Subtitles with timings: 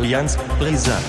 [0.00, 1.04] Allianz Brisant.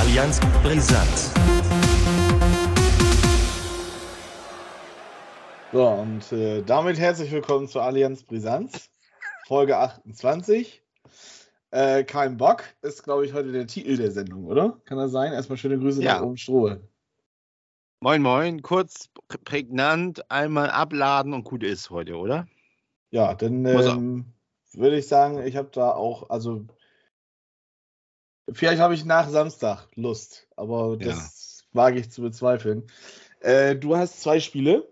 [0.00, 1.08] Allianz Brisant.
[5.72, 8.90] So, und äh, damit herzlich willkommen zur Allianz Brisanz,
[9.48, 10.80] Folge 28.
[11.72, 14.78] Äh, kein Bock ist, glaube ich, heute der Titel der Sendung, oder?
[14.84, 15.32] Kann das sein?
[15.32, 16.14] Erstmal schöne Grüße Ja.
[16.14, 16.80] nach oben Strohe.
[18.04, 22.46] Moin, moin, kurz, prä- prägnant, einmal abladen und gut ist heute, oder?
[23.12, 24.26] Ja, dann ähm,
[24.74, 26.66] würde ich sagen, ich habe da auch, also
[28.52, 31.06] vielleicht habe ich nach Samstag Lust, aber Ja.
[31.06, 32.86] das wage ich zu bezweifeln.
[33.40, 34.86] Äh, du hast zwei Spiele,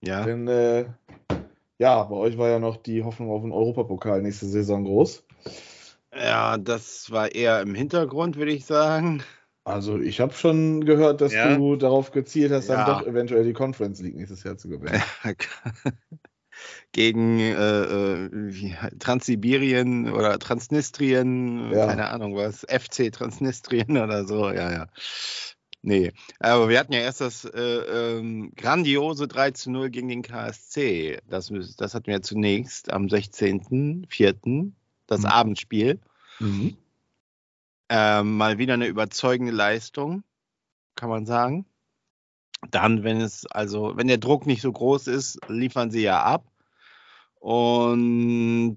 [0.00, 0.24] Ja.
[0.24, 0.86] denn äh,
[1.80, 5.24] ja, bei euch war ja noch die Hoffnung auf den Europapokal nächste Saison groß.
[6.14, 9.24] Ja, das war eher im Hintergrund, würde ich sagen.
[9.66, 11.56] Also ich habe schon gehört, dass Ja.
[11.56, 12.94] du darauf gezielt hast, dann Ja.
[12.94, 15.02] doch eventuell die Conference League nächstes Jahr zu gewinnen.
[16.92, 17.84] Gegen äh,
[18.24, 21.86] äh, Transsibirien oder Transnistrien, Ja.
[21.88, 24.86] keine Ahnung was, FC Transnistrien oder so, ja, ja.
[25.82, 30.22] Nee, aber wir hatten ja erst das äh, ähm, grandiose 3 zu 0 gegen den
[30.22, 31.18] KSC.
[31.28, 34.72] Das, das hatten wir zunächst am 16.04.,
[35.08, 35.26] das Mhm.
[35.26, 36.00] Abendspiel.
[37.88, 40.24] Ähm, mal wieder eine überzeugende Leistung,
[40.96, 41.66] kann man sagen.
[42.70, 46.46] Dann, wenn es, also, wenn der Druck nicht so groß ist, liefern sie ja ab.
[47.38, 48.76] Und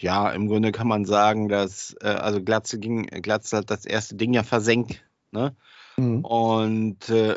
[0.00, 4.16] ja, im Grunde kann man sagen, dass, äh, also Glatze ging, Glatze hat das erste
[4.16, 5.54] Ding ja versenkt, ne?
[5.96, 6.24] Mhm.
[6.24, 7.36] Und äh,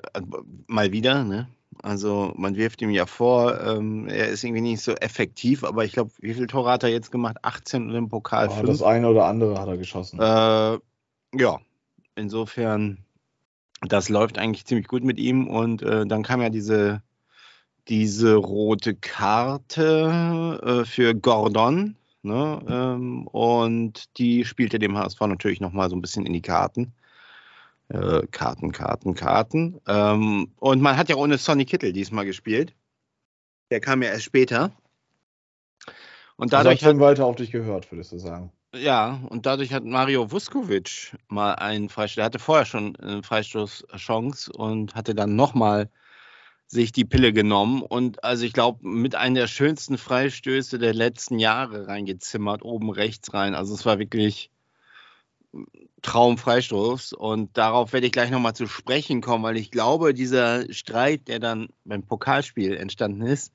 [0.68, 1.48] mal wieder, ne?
[1.84, 5.92] Also man wirft ihm ja vor, ähm, er ist irgendwie nicht so effektiv, aber ich
[5.92, 7.38] glaube, wie viele Tore hat er jetzt gemacht?
[7.44, 8.68] 18 und im Pokal Ah, 5.
[8.68, 10.20] das eine oder andere hat er geschossen.
[10.20, 10.80] Äh,
[11.34, 11.60] ja,
[12.16, 13.00] insofern,
[13.82, 15.48] das läuft eigentlich ziemlich gut mit ihm.
[15.48, 17.02] Und äh, dann kam ja diese,
[17.88, 21.96] diese rote Karte äh, für Gordon.
[22.22, 22.62] Ne?
[22.68, 26.94] Ähm, und die spielte dem HSV natürlich nochmal so ein bisschen in die Karten.
[27.90, 29.82] Äh, Karten, Karten, Karten.
[29.88, 32.74] Ähm, und man hat ja ohne Sonny Kittel diesmal gespielt.
[33.72, 34.72] Der kam ja erst später.
[36.38, 38.52] Und also dadurch hat schon weiter auf dich gehört, würdest du sagen.
[38.76, 42.16] Ja, und dadurch hat Mario Vuskovic mal einen Freistoß.
[42.16, 45.90] Der hatte vorher schon eine Freistoßchance und hatte dann nochmal
[46.68, 51.38] sich die Pille genommen und also ich glaube mit einem der schönsten Freistöße der letzten
[51.40, 53.54] Jahre reingezimmert, oben rechts rein.
[53.54, 54.50] Also es war wirklich
[56.02, 61.28] Traumfreistoß und darauf werde ich gleich nochmal zu sprechen kommen, weil ich glaube, dieser Streit,
[61.28, 63.54] der dann beim Pokalspiel entstanden ist,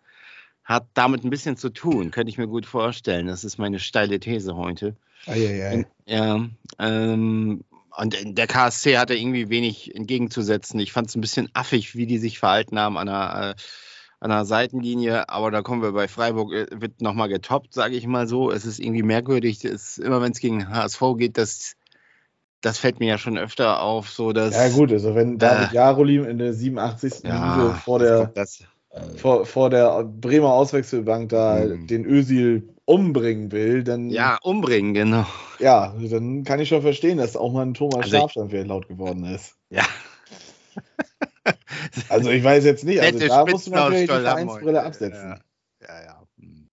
[0.69, 3.27] hat damit ein bisschen zu tun, könnte ich mir gut vorstellen.
[3.27, 4.97] Das ist meine steile These heute.
[5.27, 5.87] Eieiei.
[6.07, 6.47] Ja,
[6.79, 7.65] ähm,
[7.97, 10.79] und der KSC hatte irgendwie wenig entgegenzusetzen.
[10.79, 13.61] Ich fand es ein bisschen affig, wie die sich verhalten haben an der, äh,
[14.21, 15.31] an der Seitenlinie.
[15.31, 18.51] Aber da kommen wir bei Freiburg, äh, wird nochmal getoppt, sage ich mal so.
[18.53, 19.65] Es ist irgendwie merkwürdig.
[19.65, 21.77] Es, immer wenn es gegen HSV geht, das,
[22.61, 24.11] das fällt mir ja schon öfter auf.
[24.11, 25.77] So, dass, Ja gut, also wenn David Äh.
[25.77, 27.23] Jarolim in der 87.
[27.25, 28.63] Ja, Minute vor der, das,
[29.17, 31.87] vor, vor der Bremer Auswechselbank da Mhm.
[31.87, 35.27] den Ösil umbringen will, dann ja, umbringen, genau.
[35.59, 38.89] ja, dann kann ich schon verstehen, dass auch mal ein Thomas Also dann vielleicht laut
[38.89, 39.57] geworden ist.
[39.71, 39.85] Ja.
[42.11, 44.23] Also ich weiß jetzt nicht, also Nette da musst du Spitzen aus natürlich die.
[44.23, 45.41] Vereinsbrille absetzen.
[45.81, 46.05] Ja, ja.
[46.05, 46.23] ja.
[46.39, 46.69] Hm.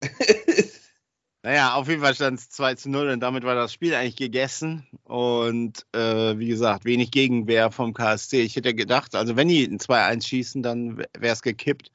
[1.44, 4.18] naja, auf jeden Fall stand es 2 zu 0 und damit war das Spiel eigentlich
[4.18, 4.85] gegessen.
[5.03, 8.41] Und äh, wie gesagt, wenig Gegenwehr vom KSC.
[8.41, 11.91] Ich hätte gedacht, also wenn die ein 2-1 schießen, dann wäre es gekippt.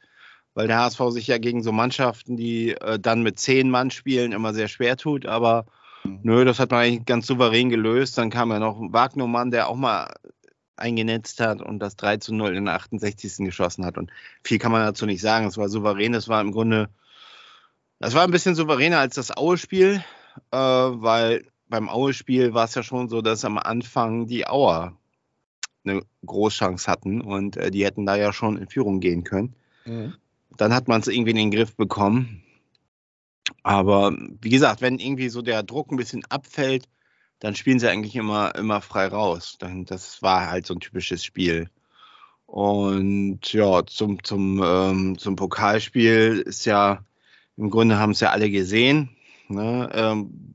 [0.55, 4.33] Weil der HSV sich ja gegen so Mannschaften, die äh, dann mit zehn Mann spielen,
[4.33, 5.27] immer sehr schwer tut.
[5.27, 5.67] Aber
[6.05, 6.21] Mhm.
[6.23, 8.17] nö, das hat man eigentlich ganz souverän gelöst.
[8.19, 10.13] Dann kam ja noch ein Wagnermann, der auch mal
[10.77, 13.45] eingenetzt hat und das 3 zu 0 in der 68.
[13.45, 13.99] geschossen hat.
[13.99, 14.11] Und
[14.43, 15.47] viel kann man dazu nicht sagen.
[15.47, 16.89] Es war souverän, es war im Grunde,
[17.99, 20.03] das war ein bisschen souveräner als das Aue-Spiel,
[20.53, 24.97] äh, weil beim Aue-Spiel war es ja schon so, dass am Anfang die Auer
[25.85, 29.55] eine Großchance hatten und äh, die hätten da ja schon in Führung gehen können.
[29.85, 30.15] Mhm.
[30.57, 32.43] Dann hat man es irgendwie in den Griff bekommen.
[33.63, 36.89] Aber wie gesagt, wenn irgendwie so der Druck ein bisschen abfällt,
[37.41, 39.57] dann spielen sie eigentlich immer, immer frei raus.
[39.59, 41.71] Dann, das war halt so ein typisches Spiel.
[42.47, 47.05] Und ja, zum, zum, ähm, zum Pokalspiel ist ja,
[47.57, 49.11] im Grunde haben es ja alle gesehen.
[49.49, 49.89] Ne?
[49.93, 50.55] Ähm,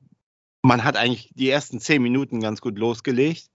[0.62, 3.50] man hat eigentlich die ersten zehn Minuten ganz gut losgelegt,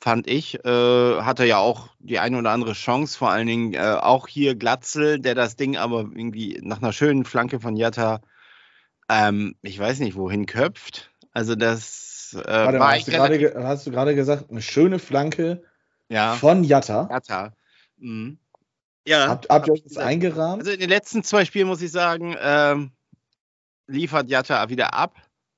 [0.00, 0.64] fand ich.
[0.64, 4.54] Äh, hatte ja auch die eine oder andere Chance, vor allen Dingen äh, auch hier
[4.54, 8.20] Glatzel, der das Ding aber irgendwie nach einer schönen Flanke von Jatta,
[9.08, 11.10] ähm, ich weiß nicht wohin köpft.
[11.32, 15.62] Also das äh, Warte war hast du, ge- hast du gerade gesagt, eine schöne Flanke
[16.08, 17.08] ja, von Jatta?
[17.10, 17.52] Jatta.
[17.98, 18.38] Mhm.
[19.06, 19.28] Ja.
[19.28, 20.60] Habt, habt ihr euch das eingerahmt?
[20.60, 22.92] Also in den letzten zwei Spielen muss ich sagen, ähm,
[23.86, 25.16] liefert Jatta wieder ab.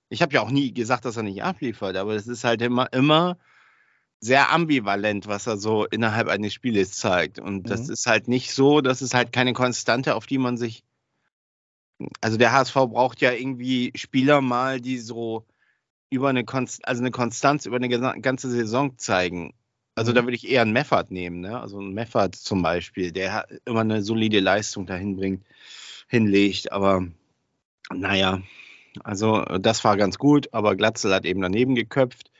[0.09, 2.93] Ich habe ja auch nie gesagt, dass er nicht abliefert, aber es ist halt immer,
[2.93, 3.39] immer
[4.23, 7.41] sehr ambivalent, was er so innerhalb eines Spieles zeigt.
[7.41, 7.93] Und das Mhm.
[7.95, 10.85] ist halt nicht so, das ist halt keine Konstante, auf die man sich.
[12.21, 15.45] Also der HSV braucht ja irgendwie Spieler mal, die so
[16.11, 19.55] über eine Konst also eine Konstanz über eine ganze Saison zeigen.
[19.97, 20.17] Also Mhm.
[20.17, 21.61] da würde ich eher einen Meffert nehmen, ne?
[21.61, 25.45] Also einen Meffert zum Beispiel, der immer eine solide Leistung dahin bringt,
[26.09, 26.73] hinlegt.
[26.73, 27.07] Aber
[27.95, 28.43] naja,
[29.05, 32.32] also das war ganz gut, aber Glatzel hat eben daneben geköpft.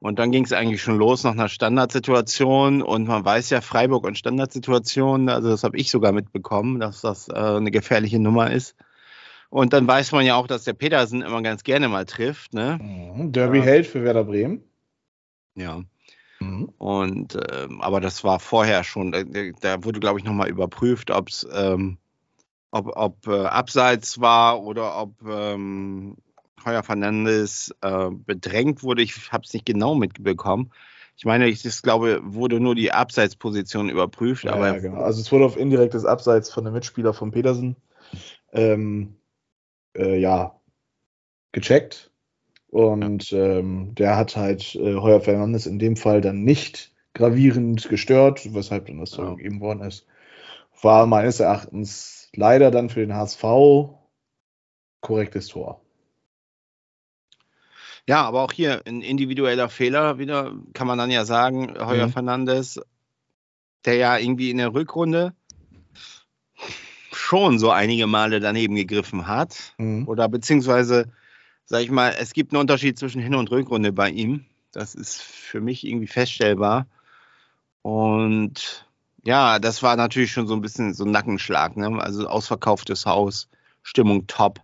[0.00, 2.82] Und dann ging es eigentlich schon los nach einer Standardsituation.
[2.82, 7.28] Und man weiß ja, Freiburg und Standardsituationen, also das habe ich sogar mitbekommen, dass das
[7.28, 8.76] äh, eine gefährliche Nummer ist.
[9.50, 12.54] Und dann weiß man ja auch, dass der Petersen immer ganz gerne mal trifft.
[12.54, 12.78] Ne?
[12.80, 13.32] Mhm.
[13.32, 13.64] Derby Ja.
[13.64, 14.62] Held für Werder Bremen.
[15.54, 15.82] Ja.
[16.38, 16.70] Mhm.
[16.78, 19.22] Und ähm, aber das war vorher schon, da,
[19.60, 21.98] da wurde, glaube ich, nochmal überprüft, ob's, ähm,
[22.70, 26.16] ob ob äh, abseits war oder ob ähm,
[26.64, 29.02] Heuer Fernandes äh, bedrängt wurde.
[29.02, 30.70] Ich habe es nicht genau mitbekommen.
[31.16, 35.00] Ich meine, ich das, glaube, wurde nur die Abseitsposition überprüft, Ja, aber ja, genau.
[35.00, 37.76] Also es wurde auf indirektes Abseits von dem Mitspieler von Petersen
[38.52, 39.16] ähm,
[39.96, 40.60] äh, ja,
[41.52, 42.12] gecheckt.
[42.68, 48.54] Und ähm, der hat halt äh, Heuer Fernandes in dem Fall dann nicht gravierend gestört,
[48.54, 49.34] weshalb dann das so Ja.
[49.34, 50.06] gegeben worden ist.
[50.82, 53.42] War meines Erachtens leider dann für den HSV
[55.00, 55.80] korrektes Tor.
[58.08, 62.12] Ja, aber auch hier ein individueller Fehler wieder, kann man dann ja sagen, Heuer Mhm.
[62.12, 62.80] Fernandes,
[63.84, 65.34] der ja irgendwie in der Rückrunde
[67.12, 69.74] schon so einige Male daneben gegriffen hat.
[69.76, 70.08] Mhm.
[70.08, 71.12] Oder beziehungsweise,
[71.66, 74.46] sag ich mal, es gibt einen Unterschied zwischen Hin- und Rückrunde bei ihm.
[74.72, 76.86] Das ist für mich irgendwie feststellbar.
[77.82, 78.86] Und
[79.22, 81.76] ja, das war natürlich schon so ein bisschen so ein Nackenschlag.
[81.76, 82.02] Ne?
[82.02, 83.50] Also ausverkauftes Haus,
[83.82, 84.60] Stimmung top.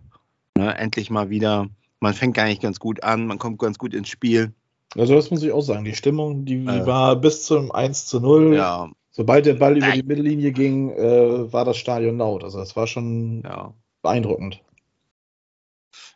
[0.57, 0.75] Ne?
[0.75, 1.69] Endlich mal wieder.
[1.99, 4.53] Man fängt gar nicht ganz gut an, man kommt ganz gut ins Spiel.
[4.95, 5.85] Also das muss ich auch sagen.
[5.85, 6.85] Die Stimmung, die Äh.
[6.85, 8.55] war bis zum 1 zu 0.
[8.55, 10.01] Ja, Sobald der Ball über Nein.
[10.01, 12.43] die Mittellinie ging, äh, war das Stadion laut.
[12.43, 13.73] Also das war schon ja.
[14.01, 14.61] beeindruckend.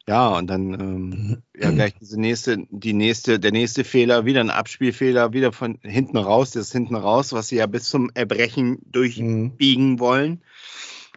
[0.06, 4.50] Ja, und dann ähm, ja, gleich diese nächste, die nächste, der nächste Fehler, wieder ein
[4.50, 9.92] Abspielfehler, wieder von hinten raus, das hinten raus, was sie ja bis zum Erbrechen durchbiegen
[9.92, 10.00] Mhm.
[10.00, 10.42] wollen.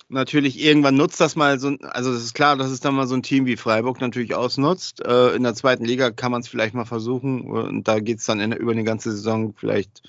[0.09, 3.15] Natürlich, irgendwann nutzt das mal so, also es ist klar, dass es dann mal so
[3.15, 5.05] ein Team wie Freiburg natürlich ausnutzt.
[5.05, 8.27] Äh, in der zweiten Liga kann man es vielleicht mal versuchen und da geht es
[8.27, 10.03] dann in, über eine ganze Saison vielleicht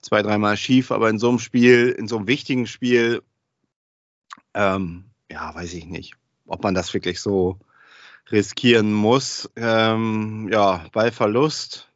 [0.00, 3.22] zwei, dreimal schief, aber in so einem Spiel, in so einem wichtigen Spiel,
[4.54, 6.14] ähm, ja, weiß ich nicht,
[6.46, 7.58] ob man das wirklich so
[8.30, 9.50] riskieren muss.
[9.56, 11.90] Ähm, ja, Ballverlust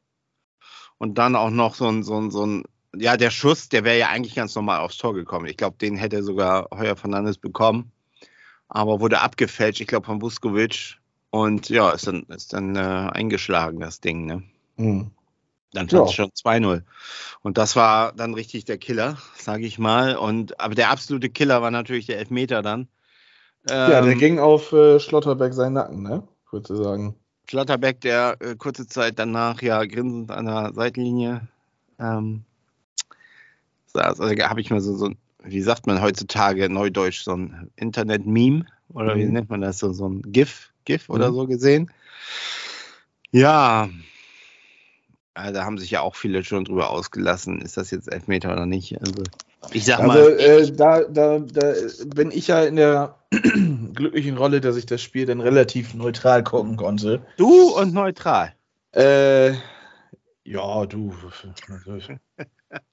[0.99, 2.65] und dann auch noch so ein, so ein, so ein
[2.97, 5.47] ja, der Schuss, der wäre ja eigentlich ganz normal aufs Tor gekommen.
[5.47, 7.93] Ich glaube, den hätte sogar Heuer Fernandes bekommen,
[8.69, 10.99] aber wurde abgefälscht, ich glaube, von Vuskovic.
[11.31, 14.27] Und ja, ist dann, ist dann äh, eingeschlagen, das Ding.
[14.27, 14.43] Ne?
[14.77, 15.11] Mhm.
[15.73, 16.05] Dann stand Ja.
[16.05, 16.83] es schon 2-0.
[17.41, 20.17] Und das war dann richtig der Killer, sage ich mal.
[20.17, 22.89] Und, aber der absolute Killer war natürlich der Elfmeter dann.
[23.69, 26.29] Ja, der Ähm, ging auf äh, Schlotterbeck seinen Nacken, ne?
[26.51, 27.15] Würde ich sagen.
[27.49, 31.49] Schlotterbeck, der äh, kurze Zeit danach ja grinsend an der Seitenlinie
[31.99, 32.45] ähm,
[33.93, 34.21] saß.
[34.21, 35.11] Also habe ich mal so, so,
[35.45, 39.33] wie sagt man heutzutage neudeutsch, so ein Internet-Meme oder wie Mhm.
[39.33, 41.35] nennt man das, so, so ein GIF, GIF oder Mhm.
[41.35, 41.91] so gesehen.
[43.33, 43.89] Ja,
[45.35, 49.01] da haben sich ja auch viele schon drüber ausgelassen, ist das jetzt Elfmeter oder nicht.
[49.01, 49.23] Also
[49.73, 51.73] ich sag Also mal, äh, da, da, da
[52.07, 53.17] bin ich ja in der
[53.95, 57.25] glücklichen Rolle, dass ich das Spiel dann relativ neutral gucken konnte.
[57.39, 58.53] du und neutral.
[58.95, 59.53] Äh,
[60.45, 61.15] ja, du.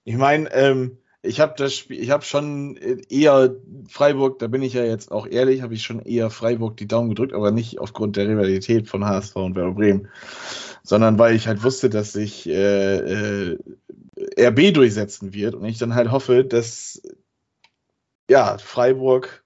[0.03, 3.55] Ich meine, ähm, ich habe das Spiel, ich habe schon eher
[3.89, 7.09] Freiburg, da bin ich ja jetzt auch ehrlich, habe ich schon eher Freiburg die Daumen
[7.09, 10.07] gedrückt, aber nicht aufgrund der Rivalität von HSV und Werder Bremen,
[10.83, 13.57] sondern weil ich halt wusste, dass sich äh, äh,
[14.39, 17.01] RB durchsetzen wird und ich dann halt hoffe, dass
[18.29, 19.43] ja Freiburg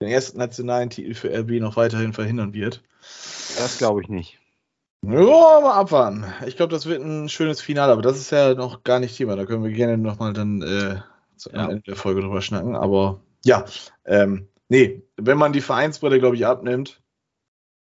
[0.00, 2.82] den ersten nationalen Titel für RB noch weiterhin verhindern wird.
[3.56, 4.41] Das glaube ich nicht.
[5.04, 6.24] Ja, mal abwarten.
[6.46, 9.34] Ich glaube, das wird ein schönes Finale, aber das ist ja noch gar nicht Thema.
[9.34, 11.00] Da können wir gerne nochmal dann äh,
[11.36, 11.68] zu, am Ja.
[11.70, 12.76] Ende der Folge drüber schnacken.
[12.76, 13.64] Aber ja,
[14.04, 17.02] ähm, nee, wenn man die Vereinsbrille, glaube ich, abnimmt,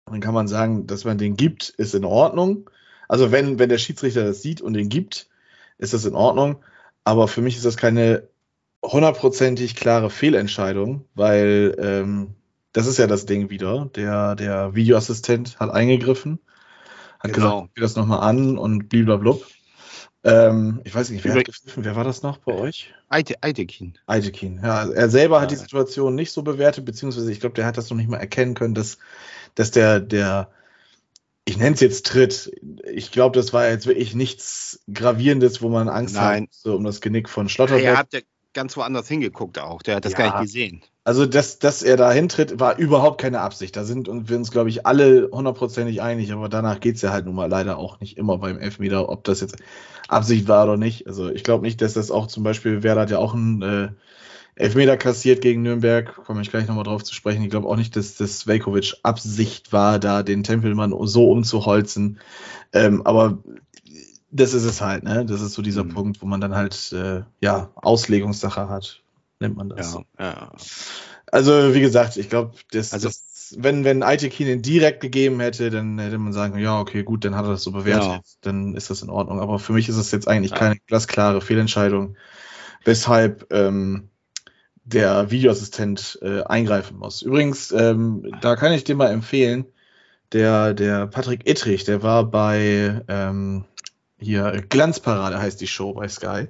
[0.06, 2.68] dann kann man sagen, dass man den gibt, ist in Ordnung.
[3.08, 5.28] Also wenn, wenn der Schiedsrichter das sieht und den gibt,
[5.78, 6.62] ist das in Ordnung.
[7.04, 8.28] Aber für mich ist das keine
[8.84, 12.34] hundertprozentig klare Fehlentscheidung, weil ähm,
[12.72, 13.88] das ist ja das Ding wieder.
[13.94, 16.40] Der, der Videoassistent hat eingegriffen,
[17.24, 17.62] hat Genau.
[17.62, 19.44] gesagt, ich das nochmal an und bliblablub.
[20.26, 22.94] Ähm, ich weiß nicht, wer, hat wer war das noch bei euch?
[23.08, 23.98] Eite, Eitekin.
[24.06, 24.88] Eitekin, ja.
[24.90, 27.96] Er selber hat die Situation nicht so bewertet, beziehungsweise ich glaube, der hat das noch
[27.98, 28.96] nicht mal erkennen können, dass,
[29.54, 30.50] dass der, der,
[31.44, 32.52] ich nenne es jetzt Tritt.
[32.90, 36.44] Ich glaube, das war jetzt wirklich nichts Gravierendes, wo man Angst Nein.
[36.44, 37.84] hat so um das Genick von Schlotterbeck.
[37.84, 38.20] Er hat ja
[38.54, 39.82] ganz woanders hingeguckt auch.
[39.82, 40.18] Der hat das Ja.
[40.18, 40.82] gar nicht gesehen.
[41.04, 43.76] Also, dass, dass er da hintritt, war überhaupt keine Absicht.
[43.76, 47.34] Da sind wir uns, glaube ich, alle hundertprozentig einig, aber danach geht's ja halt nun
[47.34, 49.56] mal leider auch nicht immer beim Elfmeter, ob das jetzt
[50.08, 51.06] Absicht war oder nicht.
[51.06, 53.88] Also ich glaube nicht, dass das auch zum Beispiel, Werder hat ja auch einen äh,
[54.56, 57.42] Elfmeter kassiert gegen Nürnberg, komme ich gleich nochmal drauf zu sprechen.
[57.42, 62.18] Ich glaube auch nicht, dass das Velkovic Absicht war, da den Tempelmann so umzuholzen.
[62.72, 63.38] Ähm, aber
[64.30, 65.24] das ist es halt, ne?
[65.26, 65.88] Das ist so dieser Mhm.
[65.90, 69.02] Punkt, wo man dann halt, äh, ja, Auslegungssache hat,
[69.44, 69.94] nennt man das.
[69.94, 70.52] Ja, ja.
[71.30, 75.70] Also, wie gesagt, ich glaube, das, Also- das, wenn, wenn Aitekin ihn direkt gegeben hätte,
[75.70, 78.22] dann hätte man sagen, ja, okay, gut, dann hat er das so bewertet, Genau.
[78.40, 79.40] dann ist das in Ordnung.
[79.40, 80.58] Aber für mich ist es jetzt eigentlich Ja.
[80.58, 82.16] keine glasklare Fehlentscheidung,
[82.84, 84.08] weshalb ähm,
[84.84, 87.22] der Videoassistent äh, eingreifen muss.
[87.22, 89.66] Übrigens, ähm, da kann ich dir mal empfehlen,
[90.32, 93.64] der, der Patrick Ittrich, der war bei ähm,
[94.18, 96.48] hier Glanzparade heißt die Show bei Sky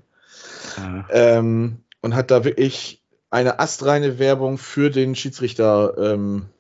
[0.77, 1.07] ja.
[1.11, 6.51] ähm, und hat da wirklich eine astreine Werbung für den Schiedsrichter ähm,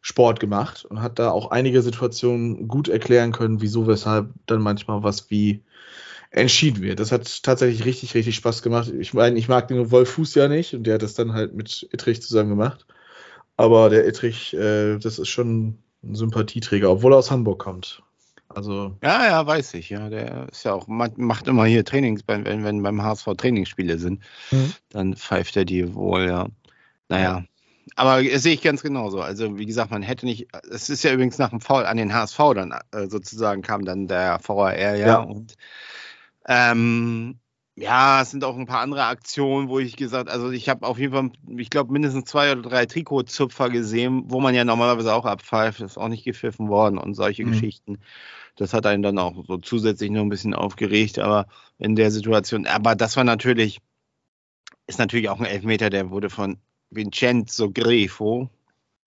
[0.00, 5.02] Sport gemacht und hat da auch einige Situationen gut erklären können, wieso, weshalb dann manchmal
[5.02, 5.64] was wie
[6.30, 7.00] entschieden wird.
[7.00, 8.92] Das hat tatsächlich richtig, richtig Spaß gemacht.
[8.96, 11.52] Ich meine, ich mag den Wolf Fuß ja nicht und der hat das dann halt
[11.52, 12.86] mit Ittrich zusammen gemacht.
[13.56, 18.04] Aber der Ittrich, äh, das ist schon ein Sympathieträger, obwohl er aus Hamburg kommt.
[18.54, 19.90] Also, Ja, ja, weiß ich.
[19.90, 23.34] Ja, der ist ja auch, ma- macht immer hier Trainings, beim- wenn, wenn beim HSV
[23.36, 24.72] Trainingsspiele sind, Mhm.
[24.90, 26.46] dann pfeift er die wohl, ja.
[27.08, 27.44] Naja.
[27.96, 29.20] Aber das sehe ich ganz genauso.
[29.20, 32.14] Also, wie gesagt, man hätte nicht, es ist ja übrigens nach dem Foul an den
[32.14, 34.96] HSV dann äh, sozusagen kam dann der VAR, ja.
[34.96, 35.16] Ja.
[35.18, 35.54] Und
[36.46, 37.38] ähm,
[37.76, 40.98] ja, es sind auch ein paar andere Aktionen, wo ich gesagt, also ich habe auf
[40.98, 45.24] jeden Fall, ich glaube, mindestens zwei oder drei Trikotzupfer gesehen, wo man ja normalerweise auch
[45.24, 47.50] abpfeift, ist auch nicht gepfiffen worden und solche Mhm.
[47.50, 47.98] Geschichten.
[48.56, 51.46] Das hat einen dann auch so zusätzlich noch ein bisschen aufgeregt, aber
[51.78, 53.80] in der Situation, aber das war natürlich,
[54.86, 56.58] ist natürlich auch ein Elfmeter, der wurde von
[56.90, 58.50] Vincenzo Grefo.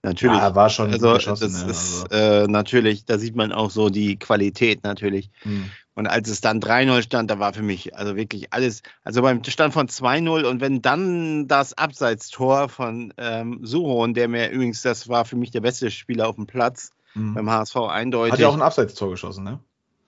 [0.03, 0.37] Natürlich.
[0.37, 2.07] ja, war schon also, das ja, ist also.
[2.11, 5.29] äh, natürlich, da sieht man auch so die Qualität natürlich.
[5.43, 5.71] Hm.
[5.97, 9.43] Und als es dann 3-0 stand, da war für mich also wirklich alles, also beim
[9.43, 15.09] Stand von 2-0 und wenn dann das Abseitstor von ähm, Suron, der mir übrigens, das
[15.09, 17.33] war für mich der beste Spieler auf dem Platz, Hm.
[17.33, 18.33] beim HSV eindeutig.
[18.33, 19.59] Hat ja auch ein Abseitstor geschossen, ne?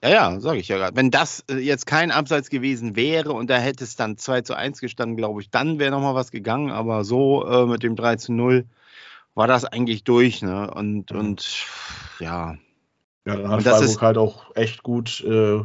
[0.04, 0.96] Ja, ja, sage ich ja gerade.
[0.96, 4.54] Wenn das äh, jetzt kein Abseits gewesen wäre und da hätte es dann 2 zu
[4.54, 6.70] 1 gestanden, glaube ich, dann wäre nochmal was gegangen.
[6.70, 8.64] Aber so äh, mit dem 3 zu 0
[9.34, 10.40] war das eigentlich durch.
[10.40, 10.70] Ne?
[10.70, 11.18] Und, Mhm.
[11.18, 11.66] und
[12.20, 12.54] ja,
[13.26, 15.60] Ja, dann hat Und Freiburg ist- halt auch echt gut äh,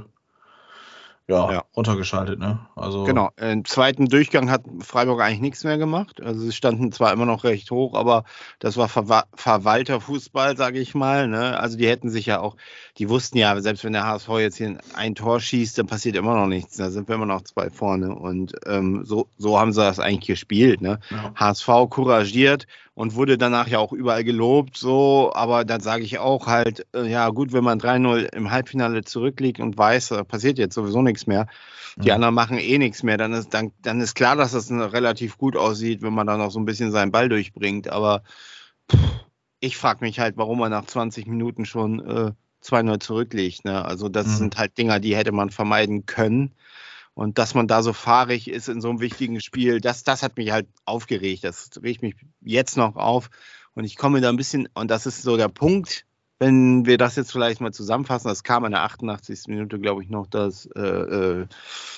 [1.28, 1.64] ja, Ja.
[1.76, 2.60] runtergeschaltet, ne?
[2.76, 3.30] Also genau.
[3.38, 6.22] Im zweiten Durchgang hat Freiburg eigentlich nichts mehr gemacht.
[6.22, 8.26] Also sie standen zwar immer noch recht hoch, aber
[8.60, 11.28] das war Verwa Verwalterfußball, sage ich mal.
[11.28, 11.60] Ne?
[11.60, 12.58] Also die hätten sich ja auch,
[12.98, 16.36] die wussten ja, selbst wenn der HSV jetzt hier ein Tor schießt, dann passiert immer
[16.36, 16.78] noch nichts.
[16.78, 18.14] Da sind wir immer noch zwei vorne.
[18.14, 20.82] Und ähm, so, so haben sie das eigentlich gespielt.
[20.82, 21.00] Ne?
[21.10, 21.34] ja.
[21.36, 26.48] HSV couragiert und wurde danach ja auch überall gelobt, so, aber dann sage ich auch
[26.48, 30.76] halt, äh, ja gut, wenn man 3-0 im Halbfinale zurückliegt und weiß, da passiert jetzt
[30.76, 31.48] sowieso nichts mehr,
[31.98, 32.16] die Mhm.
[32.16, 35.58] anderen machen eh nichts mehr, dann ist, dann, dann ist klar, dass das relativ gut
[35.58, 38.24] aussieht, wenn man dann noch so ein bisschen seinen Ball durchbringt, aber
[38.90, 38.98] pff,
[39.60, 42.32] ich frage mich halt, warum man nach 20 Minuten schon äh,
[42.64, 43.84] 2-0 zurückliegt, ne?
[43.84, 44.38] also das Mhm.
[44.38, 46.54] sind halt Dinger, die hätte man vermeiden können
[47.16, 50.38] und dass man da so fahrig ist in so einem wichtigen Spiel, das, das hat
[50.38, 51.46] mich halt aufgeregt.
[51.46, 53.30] Das regt mich jetzt noch auf.
[53.74, 56.06] Und ich komme da ein bisschen, und das ist so der Punkt,
[56.40, 59.44] wenn wir das jetzt vielleicht mal zusammenfassen, das kam in der 88.
[59.48, 61.46] Minute, glaube ich, noch, das äh, äh,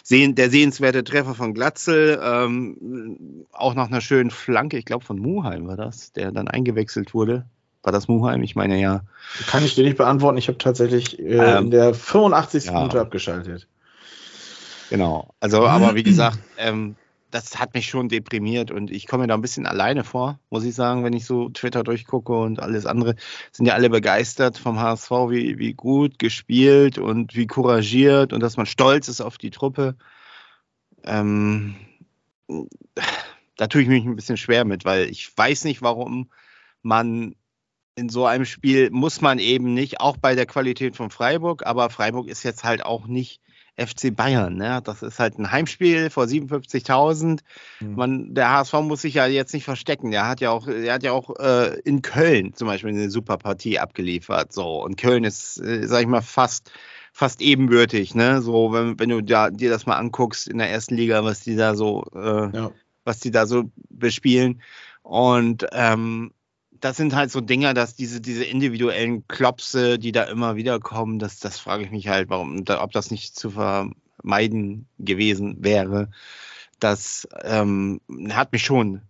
[0.03, 5.17] sehen, der sehenswerte Treffer von Glatzel, ähm, auch nach einer schönen Flanke, ich glaube von
[5.17, 7.45] Muheim war das, der dann eingewechselt wurde.
[7.81, 8.43] War das Muheim?
[8.43, 9.01] Ich meine ja.
[9.47, 10.37] Kann ich dir nicht beantworten.
[10.37, 12.65] Ich habe tatsächlich äh, Ähm, in der 85.
[12.65, 12.73] ja.
[12.73, 13.67] Minute abgeschaltet.
[14.89, 15.33] Genau.
[15.39, 16.95] Also, aber wie gesagt, ähm,
[17.31, 20.63] das hat mich schon deprimiert und ich komme mir da ein bisschen alleine vor, muss
[20.63, 23.15] ich sagen, wenn ich so Twitter durchgucke und alles andere.
[23.51, 28.57] Sind ja alle begeistert vom HSV, wie, wie gut gespielt und wie couragiert und dass
[28.57, 29.95] man stolz ist auf die Truppe.
[31.03, 31.75] Ähm,
[33.57, 36.29] da tue ich mich ein bisschen schwer mit, weil ich weiß nicht, warum
[36.81, 37.35] man
[37.95, 41.89] in so einem Spiel muss man eben nicht, auch bei der Qualität von Freiburg, aber
[41.89, 43.41] Freiburg ist jetzt halt auch nicht
[43.77, 44.55] FC Bayern.
[44.55, 44.81] Ne?
[44.83, 47.39] Das ist halt ein Heimspiel vor 57.000.
[47.79, 47.95] Mhm.
[47.95, 50.11] Man, der HSV muss sich ja jetzt nicht verstecken.
[50.11, 53.37] Der hat ja auch, der hat ja auch äh, in Köln zum Beispiel eine super
[53.37, 54.51] Partie abgeliefert.
[54.51, 56.71] So und Köln ist, äh, sag ich mal, fast
[57.17, 58.43] fast ebenbürtig, ne?
[58.43, 61.55] So, wenn, wenn du da, dir das mal anguckst in der ersten Liga, was die
[61.55, 62.71] da so, äh, ja.
[63.05, 64.61] was die da so bespielen.
[65.01, 66.31] Und ähm,
[66.79, 71.19] das sind halt so Dinger, dass diese, diese individuellen Klopse, die da immer wieder kommen,
[71.19, 76.09] das, das frage ich mich halt, warum, ob das nicht zu vermeiden gewesen wäre.
[76.79, 79.01] Das ähm, hat mich schon,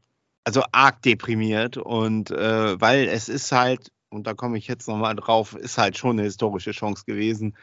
[0.44, 5.16] also arg deprimiert und äh, weil es ist halt und da komme ich jetzt nochmal
[5.16, 7.56] drauf, ist halt schon eine historische Chance gewesen.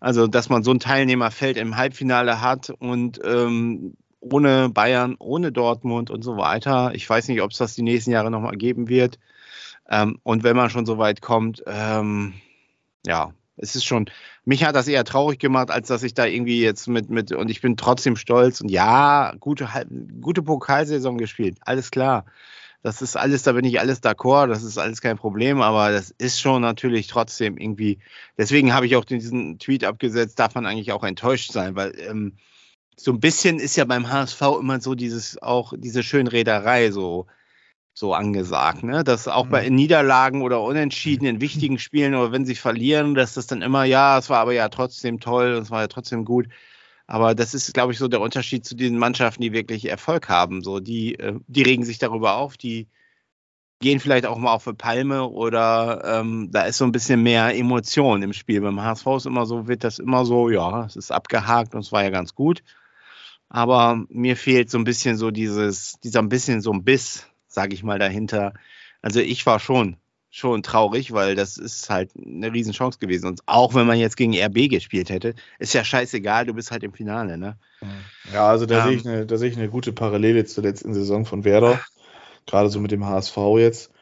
[0.00, 6.10] Also, dass man so ein Teilnehmerfeld im Halbfinale hat und ähm, ohne Bayern, ohne Dortmund
[6.10, 6.92] und so weiter.
[6.94, 9.18] Ich weiß nicht, ob es das die nächsten Jahre nochmal geben wird.
[9.88, 12.34] Ähm, und wenn man schon so weit kommt, ähm,
[13.06, 14.06] ja, es ist schon,
[14.44, 17.50] mich hat das eher traurig gemacht, als dass ich da irgendwie jetzt mit, mit, und
[17.50, 19.68] ich bin trotzdem stolz und ja, gute,
[20.20, 22.24] gute Pokalsaison gespielt, alles klar.
[22.82, 26.10] Das ist alles, da bin ich alles d'accord, das ist alles kein Problem, aber das
[26.10, 27.98] ist schon natürlich trotzdem irgendwie,
[28.36, 32.34] deswegen habe ich auch diesen Tweet abgesetzt, darf man eigentlich auch enttäuscht sein, weil ähm,
[32.96, 37.26] so ein bisschen ist ja beim HSV immer so dieses, auch diese Schönrederei so,
[37.94, 39.04] so angesagt, ne?
[39.04, 39.76] Dass auch bei mhm.
[39.76, 44.18] Niederlagen oder Unentschieden in wichtigen Spielen oder wenn sie verlieren, dass das dann immer, ja,
[44.18, 46.48] es war aber ja trotzdem toll, es war ja trotzdem gut.
[47.06, 50.62] Aber das ist, glaube ich, so der Unterschied zu den Mannschaften, die wirklich Erfolg haben.
[50.62, 52.88] So, die, äh, die regen sich darüber auf, die
[53.80, 57.54] gehen vielleicht auch mal auf eine Palme oder ähm, da ist so ein bisschen mehr
[57.56, 58.60] Emotion im Spiel.
[58.60, 61.92] Beim HSV ist immer so, wird das immer so, ja, es ist abgehakt und es
[61.92, 62.62] war ja ganz gut.
[63.48, 67.74] Aber mir fehlt so ein bisschen so dieses, dieser ein bisschen so ein Biss, sage
[67.74, 68.54] ich mal, dahinter.
[69.02, 69.96] Also ich war schon
[70.34, 73.28] schon traurig, weil das ist halt eine Riesenchance gewesen.
[73.28, 76.82] Und auch wenn man jetzt gegen RB gespielt hätte, ist ja scheißegal, du bist halt
[76.82, 77.56] im Finale, ne?
[78.32, 80.92] Ja, also da, ähm, sehe ich eine, da sehe ich eine gute Parallele zur letzten
[80.92, 81.78] Saison von Werder.
[82.46, 83.92] Gerade so mit dem HSV jetzt.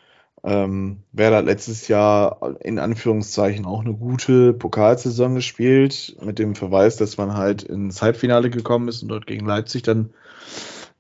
[0.43, 6.97] Ähm, Werder hat letztes Jahr in Anführungszeichen auch eine gute Pokalsaison gespielt, mit dem Verweis,
[6.97, 10.15] dass man halt ins Halbfinale gekommen ist und dort gegen Leipzig dann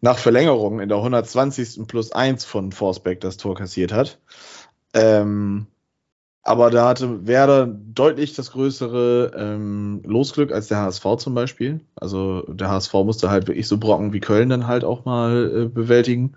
[0.02, 1.86] nach Verlängerung in der 120.
[1.86, 4.18] plus 1 von Forsbeck das Tor kassiert hat.
[4.94, 5.68] Ähm,
[6.42, 11.80] aber da hatte Werder deutlich das größere ähm, Losglück als der HSV zum Beispiel.
[11.94, 15.68] Also der HSV musste halt wirklich so Brocken wie Köln dann halt auch mal äh,
[15.68, 16.34] bewältigen.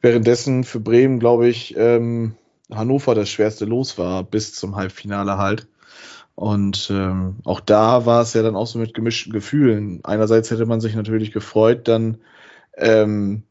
[0.00, 2.34] Währenddessen für Bremen, glaube ich, ähm,
[2.68, 5.68] Hannover das schwerste Los war bis zum Halbfinale halt.
[6.34, 10.00] Und ähm, auch da war es ja dann auch so mit gemischten Gefühlen.
[10.02, 12.18] Einerseits hätte man sich natürlich gefreut, dann
[12.76, 13.44] ähm,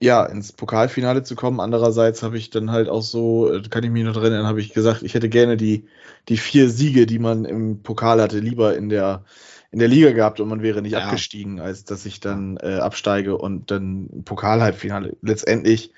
[0.00, 1.60] ja, ins Pokalfinale zu kommen.
[1.60, 4.72] Andererseits habe ich dann halt auch so, äh, kann ich mich noch erinnern, habe ich
[4.74, 5.86] gesagt, ich hätte gerne die,
[6.28, 9.24] die vier Siege, die man im Pokal hatte, lieber in der,
[9.70, 11.00] in der Liga gehabt und man wäre nicht ja.
[11.00, 15.16] abgestiegen, als dass ich dann äh, absteige und dann Pokalhalbfinale.
[15.22, 15.92] Letztendlich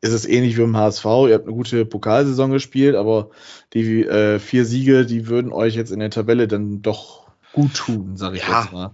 [0.00, 1.04] ist es ähnlich wie im HSV.
[1.04, 3.30] Ihr habt eine gute Pokalsaison gespielt, aber
[3.72, 8.16] die äh, vier Siege, die würden euch jetzt in der Tabelle dann doch gut tun,
[8.16, 8.62] sage ich ja.
[8.62, 8.90] jetzt mal.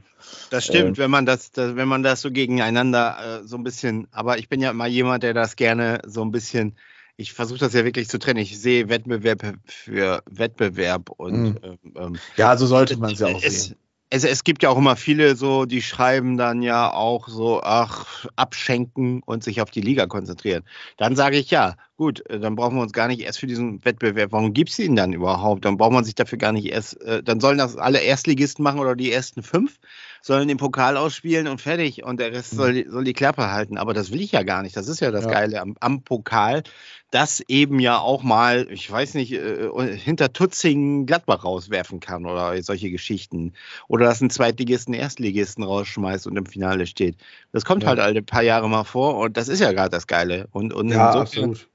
[0.50, 3.64] Das stimmt, äh, wenn man das, das, wenn man das so gegeneinander äh, so ein
[3.64, 6.76] bisschen, aber ich bin ja immer jemand, der das gerne so ein bisschen,
[7.16, 8.40] ich versuche das ja wirklich zu trennen.
[8.40, 11.58] Ich sehe Wettbewerb für Wettbewerb und mhm.
[11.62, 13.76] ähm, ähm ja, so sollte man es ja auch sehen
[14.10, 18.26] es, es gibt ja auch immer viele so, die schreiben dann ja auch so, ach,
[18.34, 20.64] abschenken und sich auf die Liga konzentrieren.
[20.96, 23.84] Dann sage ich ja, gut, äh, dann brauchen wir uns gar nicht erst für diesen
[23.84, 24.32] Wettbewerb.
[24.32, 25.64] Warum gibt es ihn dann überhaupt?
[25.64, 28.80] Dann braucht man sich dafür gar nicht erst, äh, dann sollen das alle Erstligisten machen
[28.80, 29.78] oder die ersten fünf,
[30.22, 33.78] sollen den Pokal ausspielen und fertig und der Rest soll, soll die Klappe halten.
[33.78, 34.76] Aber das will ich ja gar nicht.
[34.76, 35.30] Das ist ja das ja.
[35.30, 36.62] Geile am, am Pokal,
[37.10, 42.62] das eben ja auch mal, ich weiß nicht, äh, hinter Tutzingen Gladbach rauswerfen kann oder
[42.62, 43.54] solche Geschichten.
[43.88, 47.16] Oder dass ein Zweitligisten Erstligisten rausschmeißt und im Finale steht.
[47.52, 47.88] Das kommt ja.
[47.88, 50.48] halt alle paar Jahre mal vor und das ist ja gerade das Geile.
[50.52, 51.68] Und, und ja, insofern, absolut.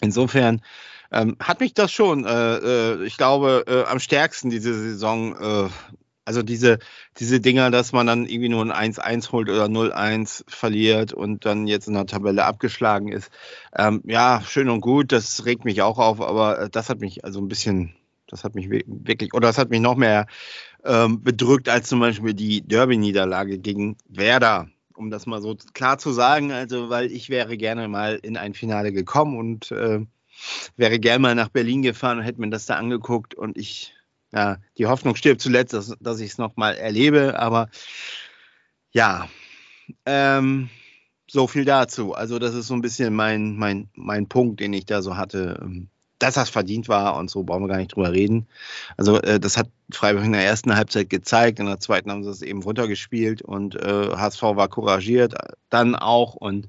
[0.00, 0.62] insofern
[1.10, 5.68] ähm, hat mich das schon, äh, äh, ich glaube, äh, am stärksten diese Saison äh,
[6.28, 6.78] also diese,
[7.16, 11.66] diese Dinger, dass man dann irgendwie nur ein 1-1 holt oder 0-1 verliert und dann
[11.66, 13.30] jetzt in der Tabelle abgeschlagen ist.
[13.74, 17.24] Ähm, ja, schön und gut, das regt mich auch auf, aber äh, das hat mich
[17.24, 17.94] also ein bisschen,
[18.26, 20.26] das hat mich wirklich, oder das hat mich noch mehr
[20.84, 26.10] ähm, bedrückt als zum Beispiel die Derby-Niederlage gegen Werder um das mal so klar zu
[26.10, 26.50] sagen.
[26.50, 30.00] Also, weil ich wäre gerne mal in ein Finale gekommen und äh,
[30.76, 33.94] wäre gerne mal nach Berlin gefahren und hätte mir das da angeguckt und ich
[34.32, 37.68] ja, die Hoffnung stirbt zuletzt, dass, dass ich es nochmal erlebe, aber
[38.92, 39.28] ja,
[40.06, 40.70] ähm,
[41.30, 42.14] so viel dazu.
[42.14, 45.58] Also, das ist so ein bisschen mein, mein, mein Punkt, den ich da so hatte.
[45.62, 45.88] Ähm,
[46.18, 48.48] dass das verdient war und so brauchen wir gar nicht drüber reden.
[48.96, 52.30] Also, äh, das hat Freiburg in der ersten Halbzeit gezeigt, in der zweiten haben sie
[52.30, 55.34] es eben runtergespielt und äh, HSV war couragiert,
[55.70, 56.68] dann auch und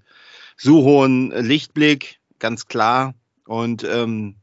[0.56, 3.16] so hohen Lichtblick, ganz klar.
[3.48, 4.36] Und ähm,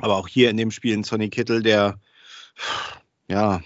[0.00, 1.98] aber auch hier in dem Spiel in Sonny Kittel, der
[3.28, 3.60] ja,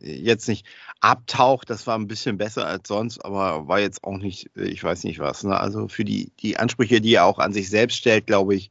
[0.00, 0.66] jetzt nicht
[1.00, 5.04] abtaucht, das war ein bisschen besser als sonst, aber war jetzt auch nicht, ich weiß
[5.04, 5.44] nicht was.
[5.44, 5.58] Ne?
[5.58, 8.70] Also für die, die Ansprüche, die er auch an sich selbst stellt, glaube ich,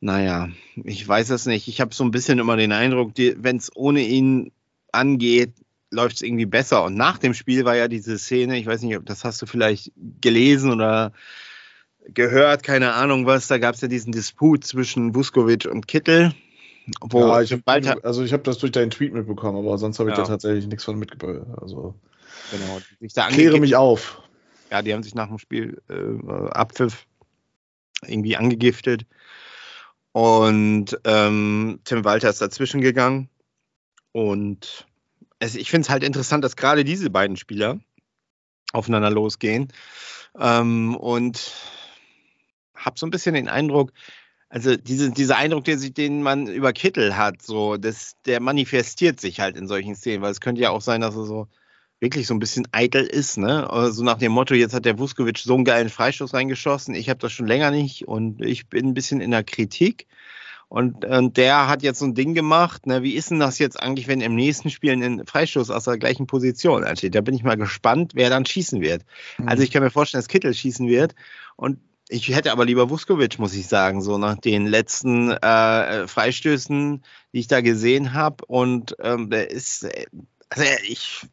[0.00, 1.66] naja, ich weiß es nicht.
[1.68, 4.52] Ich habe so ein bisschen immer den Eindruck, wenn es ohne ihn
[4.92, 5.54] angeht,
[5.90, 6.84] läuft es irgendwie besser.
[6.84, 9.46] Und nach dem Spiel war ja diese Szene, ich weiß nicht, ob das hast du
[9.46, 11.12] vielleicht gelesen oder
[12.06, 16.32] gehört, keine Ahnung was, da gab es ja diesen Disput zwischen Vuskovic und Kittel.
[17.00, 20.10] Wo ja, ich hab, also ich habe das durch deinen Tweet mitbekommen, aber sonst habe
[20.10, 20.22] ich ja.
[20.22, 21.46] da tatsächlich nichts von mitgebracht.
[21.60, 21.94] Also
[22.50, 24.22] genau, ich kläre mich auf.
[24.70, 27.06] Ja, die haben sich nach dem Spiel äh, Abpfiff
[28.06, 29.06] irgendwie angegiftet.
[30.12, 33.28] Und ähm, Tim Walter ist dazwischen gegangen.
[34.12, 34.86] Und
[35.38, 37.78] es, ich finde es halt interessant, dass gerade diese beiden Spieler
[38.72, 39.68] aufeinander losgehen.
[40.38, 41.52] Ähm, und
[42.74, 43.92] habe so ein bisschen den Eindruck,
[44.48, 49.40] also diese, dieser Eindruck, der, den man über Kittel hat, so, das, der manifestiert sich
[49.40, 51.48] halt in solchen Szenen, weil es könnte ja auch sein, dass er so
[52.00, 53.66] wirklich so ein bisschen eitel ist, ne?
[53.68, 57.10] So also nach dem Motto, jetzt hat der Vuskovic so einen geilen Freistoß reingeschossen, ich
[57.10, 60.06] habe das schon länger nicht und ich bin ein bisschen in der Kritik.
[60.70, 62.86] Und, und der hat jetzt so ein Ding gemacht.
[62.86, 63.02] Ne?
[63.02, 66.26] Wie ist denn das jetzt eigentlich, wenn im nächsten Spiel ein Freistoß aus der gleichen
[66.26, 67.14] Position ansteht?
[67.14, 69.02] Da bin ich mal gespannt, wer dann schießen wird.
[69.38, 69.48] Mhm.
[69.48, 71.14] Also ich kann mir vorstellen, dass Kittel schießen wird.
[71.56, 71.78] Und
[72.08, 77.38] ich hätte aber lieber Vuskovic, muss ich sagen, so nach den letzten äh, Freistößen, die
[77.38, 78.44] ich da gesehen habe.
[78.46, 80.06] Und ähm, der ist, äh,
[80.48, 81.26] also ich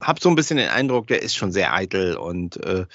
[0.00, 2.86] habe so ein bisschen den Eindruck, der ist schon sehr eitel und äh,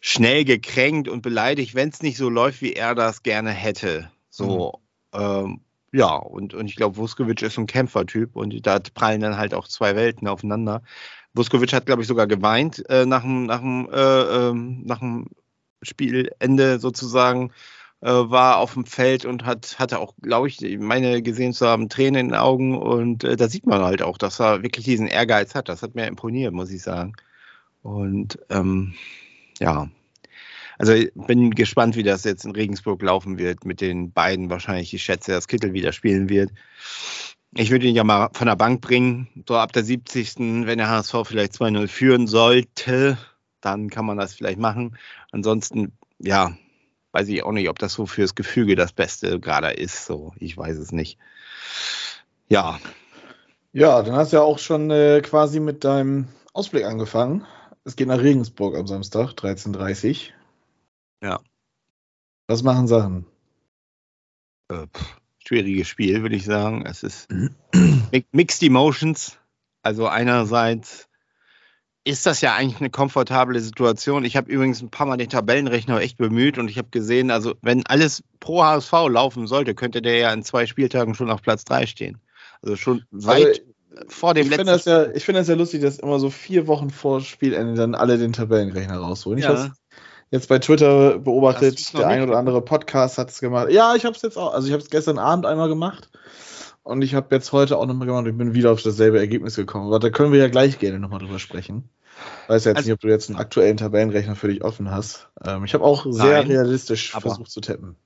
[0.00, 4.10] schnell gekränkt und beleidigt, wenn es nicht so läuft, wie er das gerne hätte.
[4.30, 4.80] So,
[5.12, 5.20] mhm.
[5.20, 5.60] ähm,
[5.92, 9.66] ja, und, und ich glaube, Vuskovic ist ein Kämpfertyp und da prallen dann halt auch
[9.66, 10.82] zwei Welten aufeinander.
[11.32, 15.26] Vuskovic hat, glaube ich, sogar geweint äh, nach dem, nach dem, äh, ähm, nach dem
[15.82, 17.52] Spielende sozusagen,
[18.02, 21.88] äh, war auf dem Feld und hat, hatte auch, glaube ich, meine gesehen zu haben,
[21.88, 22.76] Tränen in den Augen.
[22.76, 25.68] Und äh, da sieht man halt auch, dass er wirklich diesen Ehrgeiz hat.
[25.68, 27.14] Das hat mir imponiert, muss ich sagen.
[27.82, 28.94] Und ähm,
[29.60, 29.88] ja,
[30.78, 34.50] also bin gespannt, wie das jetzt in Regensburg laufen wird mit den beiden.
[34.50, 36.52] Wahrscheinlich, ich schätze, dass Kittel wieder spielen wird.
[37.54, 40.36] Ich würde ihn ja mal von der Bank bringen, so ab der 70.
[40.38, 43.16] Wenn der HSV vielleicht 2-0 führen sollte,
[43.66, 44.96] dann kann man das vielleicht machen.
[45.32, 46.56] Ansonsten, ja,
[47.12, 50.06] weiß ich auch nicht, ob das so fürs Gefüge das Beste gerade ist.
[50.06, 51.18] So, ich weiß es nicht.
[52.48, 52.78] Ja.
[53.72, 57.44] Ja, dann hast du ja auch schon äh, quasi mit deinem Ausblick angefangen.
[57.84, 60.30] Es geht nach Regensburg am Samstag, 13.30
[61.22, 61.40] Ja.
[62.46, 63.26] Was machen Sachen?
[64.68, 64.86] Äh,
[65.44, 66.86] schwieriges Spiel, würde ich sagen.
[66.86, 67.28] Es ist
[68.32, 69.38] Mixed Emotions.
[69.82, 71.08] Also einerseits
[72.06, 74.24] ist das ja eigentlich eine komfortable Situation.
[74.24, 77.54] Ich habe übrigens ein paar Mal den Tabellenrechner echt bemüht und ich habe gesehen, also
[77.62, 81.64] wenn alles pro HSV laufen sollte, könnte der ja in zwei Spieltagen schon auf Platz
[81.64, 82.18] 3 stehen.
[82.62, 83.64] Also schon weit
[83.96, 84.66] also, vor dem ich letzten.
[84.66, 87.96] Das ja, ich finde das ja lustig, dass immer so vier Wochen vor Spielende dann
[87.96, 89.40] alle den Tabellenrechner rausholen.
[89.40, 89.72] Ich habe
[90.30, 93.72] jetzt bei Twitter beobachtet, der ein oder andere Podcast hat es gemacht.
[93.72, 96.08] Ja, ich habe es jetzt auch, also ich habe es gestern Abend einmal gemacht.
[96.86, 99.56] Und ich habe jetzt heute auch nochmal gemacht und ich bin wieder auf dasselbe Ergebnis
[99.56, 99.88] gekommen.
[99.88, 101.88] Aber da können wir ja gleich gerne nochmal drüber sprechen.
[102.46, 105.28] Weiß ja jetzt also, nicht, ob du jetzt einen aktuellen Tabellenrechner für dich offen hast.
[105.44, 107.96] Ähm, ich habe auch sehr nein, realistisch aber, versucht zu tippen.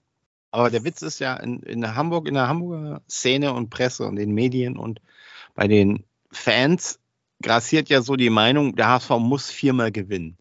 [0.50, 4.16] Aber der Witz ist ja in, in Hamburg, in der Hamburger Szene und Presse und
[4.16, 5.02] den Medien und
[5.54, 7.00] bei den Fans
[7.42, 10.38] grassiert ja so die Meinung, der HSV muss viermal gewinnen.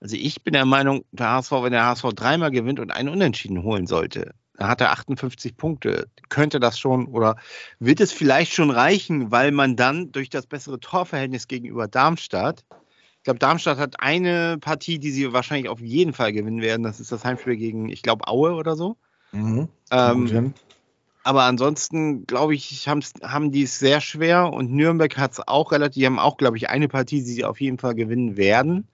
[0.00, 3.62] Also ich bin der Meinung, der HSV, wenn der HSV dreimal gewinnt und einen Unentschieden
[3.62, 6.08] holen sollte, dann hat er 58 Punkte.
[6.28, 7.36] Könnte das schon oder
[7.80, 12.64] wird es vielleicht schon reichen, weil man dann durch das bessere Torverhältnis gegenüber Darmstadt,
[13.18, 16.82] ich glaube, Darmstadt hat eine Partie, die sie wahrscheinlich auf jeden Fall gewinnen werden.
[16.82, 18.96] Das ist das Heimspiel gegen, ich glaube, Aue oder so.
[19.30, 19.68] Mhm.
[19.92, 20.54] Ähm,
[21.22, 26.00] aber ansonsten, glaube ich, haben die es sehr schwer und Nürnberg hat es auch relativ,
[26.00, 28.88] die haben auch, glaube ich, eine Partie, die sie auf jeden Fall gewinnen werden.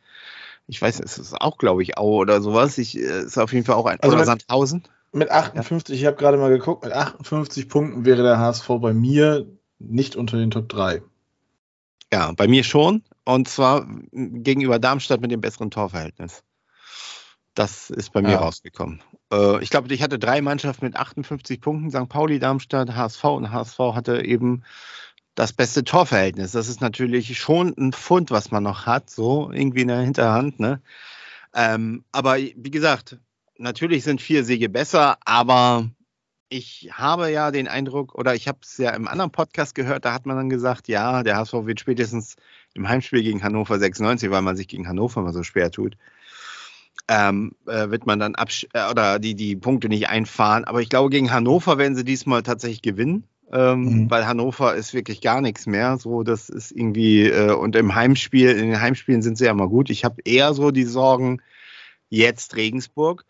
[0.66, 2.76] Ich weiß, es ist auch, glaube ich, Aue oder sowas.
[2.76, 3.98] Ich, äh, ist auf jeden Fall auch ein.
[4.00, 4.82] Also oder Sandhausen.
[5.12, 6.00] Mit 58, ja.
[6.00, 9.46] ich habe gerade mal geguckt, mit 58 Punkten wäre der HSV bei mir
[9.78, 11.02] nicht unter den Top 3.
[12.12, 13.02] Ja, bei mir schon.
[13.24, 16.42] Und zwar gegenüber Darmstadt mit dem besseren Torverhältnis.
[17.54, 18.38] Das ist bei mir ja.
[18.38, 19.02] rausgekommen.
[19.32, 22.08] Äh, ich glaube, ich hatte drei Mannschaften mit 58 Punkten, St.
[22.08, 24.62] Pauli, Darmstadt, HSV und HSV hatte eben
[25.34, 26.52] das beste Torverhältnis.
[26.52, 30.58] Das ist natürlich schon ein Fund, was man noch hat, so irgendwie in der Hinterhand.
[30.60, 30.80] Ne?
[31.54, 33.18] Ähm, aber wie gesagt,
[33.58, 35.90] natürlich sind vier Siege besser, aber
[36.48, 40.14] ich habe ja den Eindruck, oder ich habe es ja im anderen Podcast gehört, da
[40.14, 42.36] hat man dann gesagt, ja, der HSV wird spätestens
[42.74, 45.96] im Heimspiel gegen Hannover 96, weil man sich gegen Hannover mal so schwer tut,
[47.08, 50.64] ähm, äh, wird man dann absch äh, oder die, die Punkte nicht einfahren.
[50.64, 53.24] Aber ich glaube, gegen Hannover werden sie diesmal tatsächlich gewinnen.
[53.50, 54.10] ähm, Mhm.
[54.10, 55.96] weil Hannover ist wirklich gar nichts mehr.
[55.96, 59.68] So, das ist irgendwie, äh, und im Heimspiel, in den Heimspielen sind sie ja mal
[59.70, 59.88] gut.
[59.88, 61.40] Ich habe eher so die Sorgen,
[62.10, 63.24] jetzt Regensburg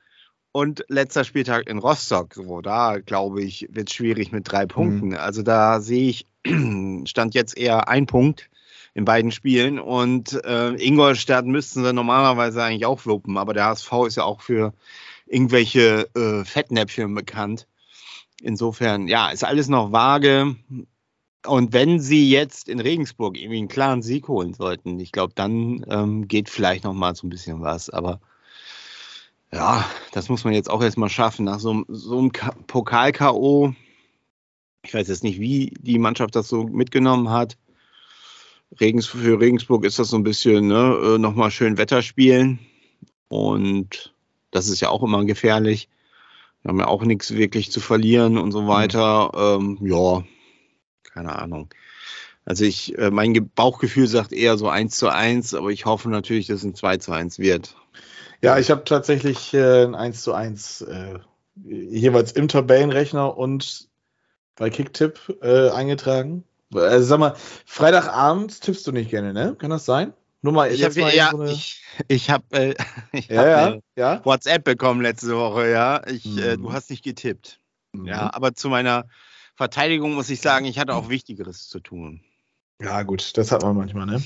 [0.52, 2.34] und letzter Spieltag in Rostock.
[2.34, 5.14] So, da glaube ich, wird es schwierig mit drei Punkten.
[5.14, 6.26] Also da sehe ich,
[7.08, 8.48] stand jetzt eher ein Punkt
[8.94, 13.92] in beiden Spielen und äh, Ingolstadt müssten sie normalerweise eigentlich auch wuppen, aber der HSV
[14.06, 14.72] ist ja auch für
[15.26, 17.66] irgendwelche äh, Fettnäpfchen bekannt.
[18.42, 20.56] Insofern, ja, ist alles noch vage.
[21.46, 25.84] Und wenn sie jetzt in Regensburg irgendwie einen klaren Sieg holen sollten, ich glaube, dann
[25.88, 27.90] ähm, geht vielleicht noch mal so ein bisschen was.
[27.90, 28.20] Aber
[29.52, 31.44] ja, das muss man jetzt auch erstmal schaffen.
[31.44, 33.74] Nach so, einem- so einem Ka- Pokal-K.O.
[34.82, 37.56] Ich weiß jetzt nicht, wie die Mannschaft das so mitgenommen hat.
[38.80, 42.58] Regens, für Regensburg ist das so ein bisschen ne, äh, nochmal schön Wetter spielen.
[43.28, 44.14] Und
[44.50, 45.88] das ist ja auch immer gefährlich.
[46.62, 49.30] Wir haben ja auch nichts wirklich zu verlieren und so weiter.
[49.34, 50.22] Ähm, ja,
[51.04, 51.68] keine Ahnung.
[52.44, 56.08] Also ich, äh, mein Ge- Bauchgefühl sagt eher so 1 zu 1, aber ich hoffe
[56.08, 57.76] natürlich, dass es ein 2 zu 1 wird.
[58.42, 61.18] Ja, ich habe tatsächlich äh, ein 1 zu 1 äh,
[61.64, 63.88] jeweils im Tabellenrechner und
[64.56, 66.44] bei Kicktipp äh, eingetragen.
[66.74, 67.34] Also sag mal,
[67.66, 69.56] Freitagabend tippst du nicht gerne, ne?
[69.58, 70.12] Kann das sein?
[70.42, 72.74] Nur mal Ich habe ja, so eine- ich, ich hab, äh,
[73.12, 74.24] ich ja, hab ja, ja.
[74.24, 76.06] WhatsApp bekommen letzte Woche, ja.
[76.06, 76.62] Ich, äh, Mhm.
[76.62, 77.58] du hast nicht getippt.
[77.92, 78.06] Mhm.
[78.06, 79.08] Ja, aber zu meiner
[79.56, 82.20] Verteidigung muss ich sagen, ich hatte auch Wichtigeres zu tun.
[82.80, 84.22] Ja, gut, das hat man manchmal, ne?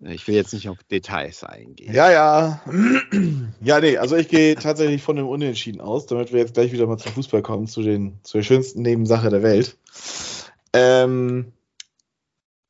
[0.00, 1.94] Ich will jetzt nicht auf Details eingehen.
[1.94, 2.60] Ja, ja.
[3.64, 6.86] Ja, nee, also ich gehe tatsächlich von dem Unentschieden aus, damit wir jetzt gleich wieder
[6.88, 9.76] mal zum Fußball kommen, zu, den, zu der schönsten Nebensache der Welt.
[10.72, 11.52] Ähm,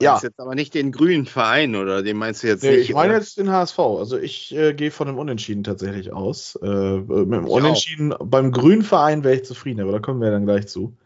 [0.03, 2.91] ja, ist jetzt aber nicht den grünen Verein, oder den meinst du jetzt nee, nicht?
[2.91, 3.21] ich meine oder?
[3.21, 3.79] jetzt den HSV.
[3.79, 6.57] Also ich äh, gehe von dem Unentschieden tatsächlich aus.
[6.57, 10.31] Äh, mit dem Ich Unentschieden beim grünen Verein wäre ich zufrieden, aber da kommen wir
[10.31, 10.97] dann gleich zu.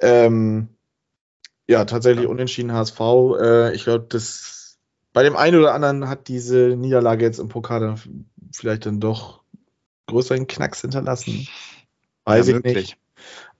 [0.00, 0.68] Ähm,
[1.68, 2.30] ja, tatsächlich Ja.
[2.30, 3.00] Unentschieden HSV.
[3.40, 4.57] Äh, ich glaube, das
[5.18, 9.42] bei dem einen oder anderen hat diese Niederlage jetzt im Pokal dann vielleicht dann doch
[10.06, 11.48] größeren Knacks hinterlassen.
[12.24, 12.76] Weiß ja, ich möglich.
[12.76, 12.98] nicht.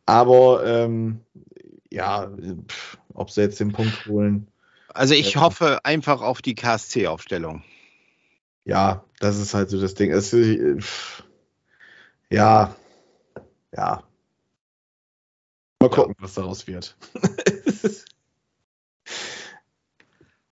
[0.07, 1.23] Aber ähm,
[1.91, 2.31] ja,
[2.69, 4.47] pff, ob sie jetzt den Punkt holen,
[4.95, 5.41] Also ich Ja.
[5.41, 7.65] hoffe einfach auf die KSC-Aufstellung.
[8.65, 10.13] ja, das ist halt so das Ding.
[10.13, 11.25] Es, pff,
[12.31, 12.73] ja,
[13.75, 14.05] ja.
[15.81, 16.97] Mal gucken, was daraus wird.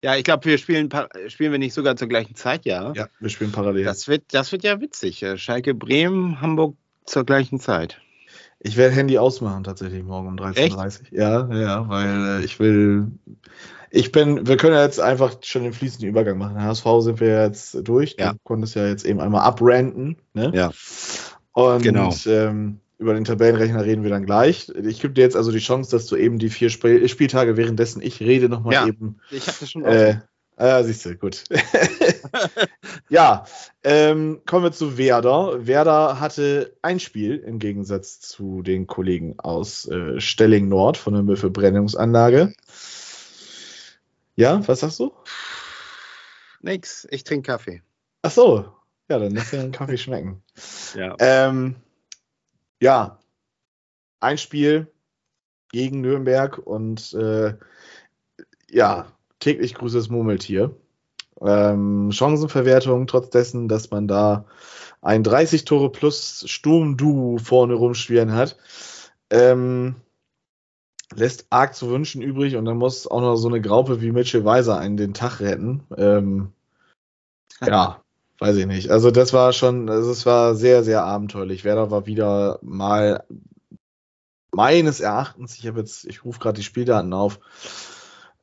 [0.04, 0.89] Ja, ich glaube, wir spielen,
[1.30, 2.92] spielen wir nicht sogar zur gleichen Zeit, ja.
[2.94, 3.86] ja, wir spielen parallel.
[3.86, 5.24] Das wird, das wird ja witzig.
[5.24, 8.02] Äh, Schalke Bremen, Hamburg zur gleichen Zeit.
[8.60, 11.18] Ich werde Handy ausmachen tatsächlich morgen um 13.30 Uhr.
[11.18, 13.12] Ja, ja, weil äh, ich will.
[13.92, 16.62] Ich bin, wir können ja jetzt einfach schon den fließenden Übergang machen.
[16.62, 18.18] HSV sind wir jetzt durch.
[18.20, 18.34] Ja.
[18.34, 20.18] Du konntest ja jetzt eben einmal abrenten.
[20.34, 20.52] Ne?
[20.54, 20.72] Ja.
[21.54, 22.13] Und Genau.
[22.26, 24.70] ähm, über den Tabellenrechner reden wir dann gleich.
[24.70, 28.02] Ich gebe dir jetzt also die Chance, dass du eben die vier Spiel Spieltage währenddessen
[28.02, 28.88] ich rede nochmal Ja.
[28.88, 30.20] eben Ich habe das schon äh,
[30.56, 31.44] ah, siehst du, gut.
[33.10, 33.44] ja,
[33.84, 35.68] ähm, kommen wir zu Werder.
[35.68, 41.24] Werder hatte ein Spiel im Gegensatz zu den Kollegen aus äh, Stelling Nord von der
[41.24, 42.54] Müllverbrennungsanlage.
[44.36, 45.12] Ja, was sagst du?
[46.62, 47.82] Nix, ich trinke Kaffee.
[48.22, 48.66] Ach so,
[49.10, 50.42] ja, dann lass dir einen Kaffee schmecken.
[50.96, 51.16] Ja.
[51.20, 51.76] Ähm,
[52.84, 53.17] ja,
[54.19, 54.91] ein Spiel
[55.72, 57.56] gegen Nürnberg und äh,
[58.69, 59.08] ja,
[59.39, 60.76] täglich grüßt das Murmeltier.
[61.39, 64.46] Ähm, Chancenverwertung, trotz dessen, dass man da
[65.02, 68.58] ein 30 Tore plus Sturmduo vorne rumschwirren hat,
[69.30, 69.96] ähm,
[71.15, 74.43] lässt arg zu wünschen übrig und dann muss auch noch so eine Graupe wie Mitchell
[74.43, 75.84] Weiser einen den Tag retten.
[75.96, 76.52] Ähm,
[77.65, 78.03] ja,
[78.39, 78.89] weiß ich nicht.
[78.89, 81.63] Also das war schon, also es war sehr, sehr abenteuerlich.
[81.63, 83.24] Werder war wieder mal
[84.54, 87.39] meines Erachtens, ich habe jetzt, ich rufe gerade die Spieldaten auf,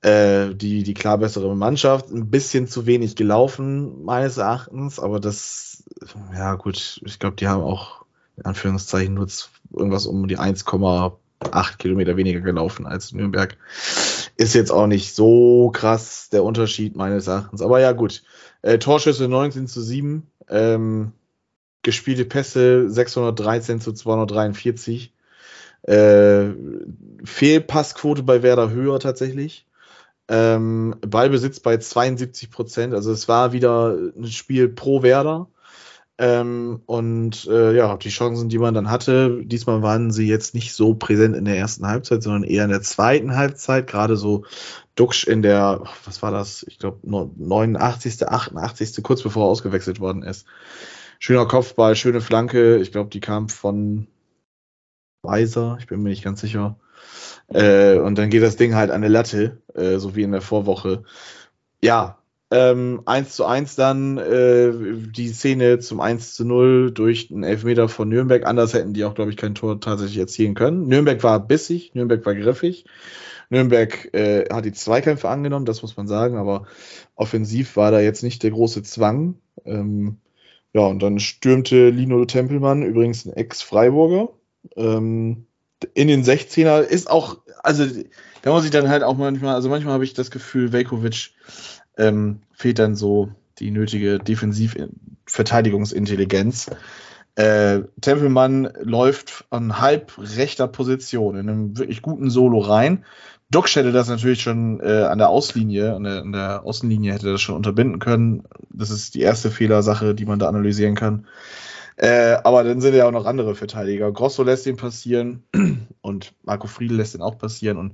[0.02, 5.84] äh, die, die klar bessere Mannschaft, ein bisschen zu wenig gelaufen, meines Erachtens, aber das,
[6.32, 8.04] ja gut, ich glaube, die haben auch
[8.36, 9.28] in Anführungszeichen nur
[9.72, 13.56] irgendwas um die 1,8 Kilometer weniger gelaufen als Nürnberg.
[14.36, 17.60] Ist jetzt auch nicht so krass der Unterschied meines Erachtens.
[17.60, 18.22] Aber ja, gut.
[18.62, 20.26] Äh, Torschüsse 19 zu 7.
[20.48, 21.12] Ähm,
[21.82, 25.12] gespielte Pässe 613 zu 243.
[25.82, 26.48] Äh,
[27.24, 29.66] Fehlpassquote bei Werder höher tatsächlich.
[30.28, 32.94] Ähm, Ballbesitz bei 72 Prozent.
[32.94, 35.48] Also es war wieder ein Spiel pro Werder.
[36.22, 40.74] Ähm, und äh, ja, die Chancen, die man dann hatte, diesmal waren sie jetzt nicht
[40.74, 43.86] so präsent in der ersten Halbzeit, sondern eher in der zweiten Halbzeit.
[43.86, 44.44] Gerade so
[44.96, 46.62] Duxch in der, was war das?
[46.68, 50.46] Ich glaube, 89., 88., kurz bevor er ausgewechselt worden ist.
[51.20, 52.76] Schöner Kopfball, schöne Flanke.
[52.76, 54.06] Ich glaube, die kam von
[55.22, 56.76] Weiser, ich bin mir nicht ganz sicher.
[57.48, 60.42] Äh, und dann geht das Ding halt an der Latte, äh, so wie in der
[60.42, 61.02] Vorwoche.
[61.82, 62.19] Ja,
[62.50, 67.88] ähm, 1 zu 1 dann äh, die Szene zum 1 zu 0 durch einen Elfmeter
[67.88, 68.44] von Nürnberg.
[68.44, 70.88] Anders hätten die auch, glaube ich, kein Tor tatsächlich erzielen können.
[70.88, 72.84] Nürnberg war bissig, Nürnberg war griffig.
[73.50, 76.66] Nürnberg äh, hat die Zweikämpfe angenommen, das muss man sagen, aber
[77.16, 79.34] offensiv war da jetzt nicht der große Zwang.
[79.64, 80.18] Ähm,
[80.72, 84.30] ja, und dann stürmte Lino Tempelmann, übrigens ein Ex-Freiburger,
[84.76, 85.46] ähm,
[85.94, 86.80] in den 16er.
[86.80, 87.86] Ist auch, also
[88.42, 91.32] da muss ich dann halt auch manchmal, also manchmal habe ich das Gefühl, Velkovic
[92.00, 96.70] ähm, fehlt dann so die nötige Defensiv-Verteidigungsintelligenz.
[97.36, 103.04] Äh, Tempelmann läuft an halb rechter Position in einem wirklich guten Solo rein.
[103.50, 107.30] Duxch hätte das natürlich schon äh, an der Auslinie, an der, an der Außenlinie hätte
[107.32, 108.44] das schon unterbinden können.
[108.70, 111.26] Das ist die erste Fehlersache, die man da analysieren kann.
[111.96, 114.10] Äh, aber dann sind ja auch noch andere Verteidiger.
[114.12, 115.42] Grosso lässt ihn passieren
[116.00, 117.76] und Marco Friedl lässt ihn auch passieren.
[117.76, 117.92] Und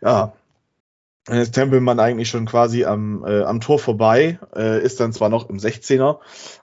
[0.00, 0.32] ja,
[1.24, 5.28] dann ist Tempelmann eigentlich schon quasi am, äh, am Tor vorbei, äh, ist dann zwar
[5.28, 6.18] noch im 16er,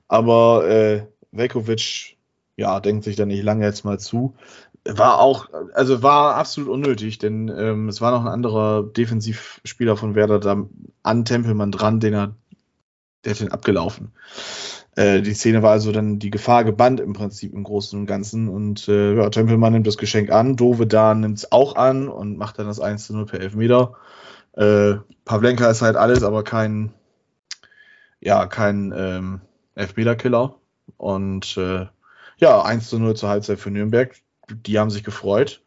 [0.07, 2.17] aber äh, Velkovic,
[2.57, 4.35] ja, denkt sich dann nicht lange jetzt mal zu.
[4.85, 10.15] War auch, also war absolut unnötig, denn ähm, es war noch ein anderer Defensivspieler von
[10.15, 10.65] Werder da
[11.03, 12.35] an Tempelmann dran, den er,
[13.23, 14.11] der hat den abgelaufen.
[14.95, 18.49] Äh, die Szene war also dann die Gefahr gebannt im Prinzip im Großen und Ganzen.
[18.49, 22.37] Und äh, ja, Tempelmann nimmt das Geschenk an, Dove da nimmt es auch an und
[22.37, 23.95] macht dann das 1 zu 0 per Elfmeter.
[24.59, 26.93] Äh, Pavlenka ist halt alles, aber kein,
[28.19, 29.41] ja, kein ähm,
[29.75, 30.55] Elfmeter-Killer.
[30.97, 31.85] Und äh,
[32.37, 34.15] ja, 1 zu 0 zur Halbzeit für Nürnberg.
[34.49, 35.63] Die haben sich gefreut.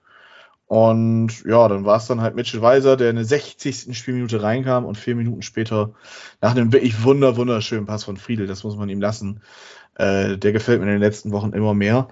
[0.66, 3.96] Und ja, dann war es dann halt Mitchell Weiser, der in der 60.
[3.96, 5.94] Spielminute reinkam und vier Minuten später
[6.40, 9.42] nach einem wirklich wunder, wunderschönen Pass von Friedel, das muss man ihm lassen.
[9.96, 12.08] Äh, der gefällt mir in den letzten Wochen immer mehr,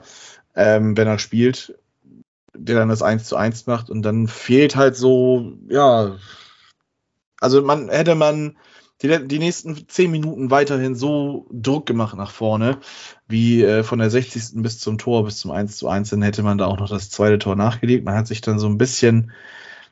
[0.54, 1.78] ähm, wenn er spielt,
[2.54, 6.16] der dann das 1 zu 1 macht und dann fehlt halt so, ja,
[7.40, 8.56] also man hätte man
[9.02, 12.78] die, die nächsten zehn Minuten weiterhin so Druck gemacht nach vorne,
[13.28, 14.62] wie äh, von der 60.
[14.62, 17.10] bis zum Tor, bis zum 1 zu 1, dann hätte man da auch noch das
[17.10, 18.04] zweite Tor nachgelegt.
[18.04, 19.32] Man hat sich dann so ein bisschen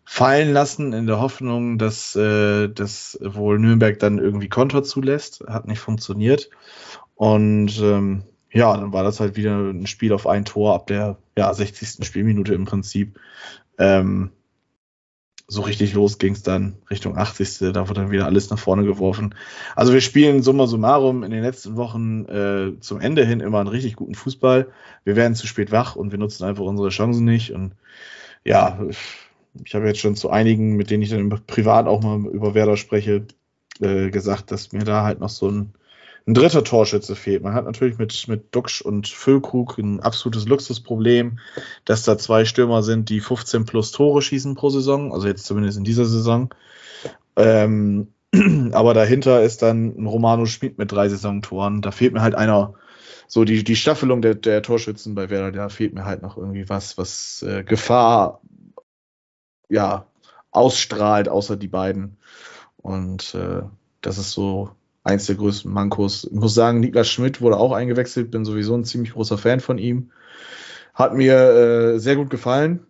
[0.04, 5.44] fallen lassen in der Hoffnung, dass, äh, dass wohl Nürnberg dann irgendwie Konter zulässt.
[5.46, 6.50] Hat nicht funktioniert.
[7.14, 11.18] Und ähm, ja, dann war das halt wieder ein Spiel auf ein Tor ab der
[11.36, 12.06] ja, 60.
[12.06, 13.18] Spielminute im Prinzip.
[13.78, 14.30] Ähm,
[15.50, 17.72] so richtig los ging es dann Richtung 80.
[17.72, 19.34] Da wurde dann wieder alles nach vorne geworfen.
[19.74, 23.68] Also wir spielen summa summarum in den letzten Wochen äh, zum Ende hin immer einen
[23.68, 24.68] richtig guten Fußball.
[25.04, 27.52] Wir werden zu spät wach und wir nutzen einfach unsere Chancen nicht.
[27.52, 27.72] Und
[28.44, 28.78] ja,
[29.64, 32.76] ich habe jetzt schon zu einigen, mit denen ich dann privat auch mal über Werder
[32.76, 33.26] spreche,
[33.80, 35.72] äh, gesagt, dass mir da halt noch so ein
[36.28, 37.42] ein dritter Torschütze fehlt.
[37.42, 41.38] Man hat natürlich mit, mit Duxch und Füllkrug ein absolutes Luxusproblem,
[41.86, 45.78] dass da zwei Stürmer sind, die 15 plus Tore schießen pro Saison, also jetzt zumindest
[45.78, 46.54] in dieser Saison.
[47.36, 48.08] Ähm,
[48.72, 51.80] aber dahinter ist dann ein Romano Schmid mit drei Saisontoren.
[51.80, 52.74] Da fehlt mir halt einer,
[53.26, 56.68] so die, die Staffelung der, der Torschützen bei Werder, da fehlt mir halt noch irgendwie
[56.68, 58.42] was, was äh, Gefahr
[59.70, 60.04] ja,
[60.50, 62.18] ausstrahlt, außer die beiden.
[62.76, 63.62] Und äh,
[64.02, 64.70] das ist so
[65.08, 66.24] eins der größten Mankos.
[66.24, 69.78] Ich muss sagen, Niklas Schmidt wurde auch eingewechselt, bin sowieso ein ziemlich großer Fan von
[69.78, 70.10] ihm.
[70.94, 72.86] Hat mir äh, sehr gut gefallen.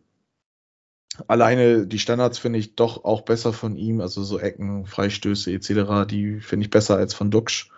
[1.27, 6.09] Alleine die Standards finde ich doch auch besser von ihm, also so Ecken, Freistöße etc.,
[6.09, 7.71] die finde ich besser als von Duxch.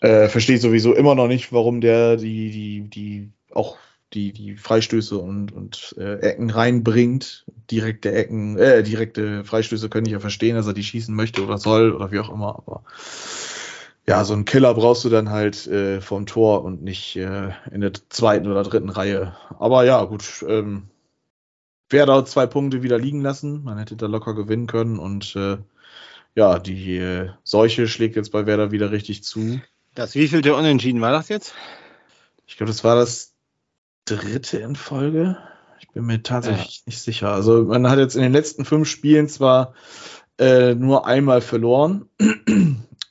[0.00, 3.78] Äh, Verstehe sowieso immer noch nicht, warum der die, die, die auch
[4.12, 7.44] die, die Freistöße und, und äh, Ecken reinbringt.
[7.70, 11.58] Direkte Ecken, äh, direkte Freistöße können ich ja verstehen, dass er die schießen möchte oder
[11.58, 12.84] soll oder wie auch immer, aber
[14.08, 17.80] ja, so einen Killer brauchst du dann halt äh, vom Tor und nicht äh, in
[17.80, 19.36] der zweiten oder dritten Reihe.
[19.58, 20.44] Aber ja, gut.
[20.48, 20.88] Ähm,
[21.88, 23.62] Werder zwei Punkte wieder liegen lassen.
[23.62, 25.58] Man hätte da locker gewinnen können und äh,
[26.34, 29.60] ja, die äh, Seuche schlägt jetzt bei Werder wieder richtig zu.
[29.94, 31.54] Das wievielte Unentschieden war das jetzt?
[32.46, 33.32] Ich glaube, das war das
[34.04, 35.38] dritte in Folge.
[35.80, 36.82] Ich bin mir tatsächlich ja.
[36.86, 37.32] nicht sicher.
[37.32, 39.74] Also man hat jetzt in den letzten fünf Spielen zwar
[40.38, 42.08] äh, nur einmal verloren,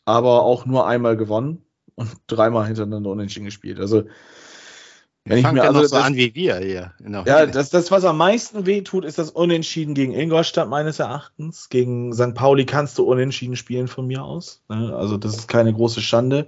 [0.05, 1.63] aber auch nur einmal gewonnen
[1.95, 3.79] und dreimal hintereinander unentschieden gespielt.
[3.79, 4.03] Also
[5.27, 6.93] wenn ich mir also noch so das, an wie wir hier.
[7.25, 11.69] Ja, das, das, was am meisten wehtut, ist das Unentschieden gegen Ingolstadt meines Erachtens.
[11.69, 12.35] Gegen St.
[12.35, 14.61] Pauli kannst du unentschieden spielen von mir aus.
[14.69, 14.95] Ne?
[14.95, 16.47] Also das ist keine große Schande.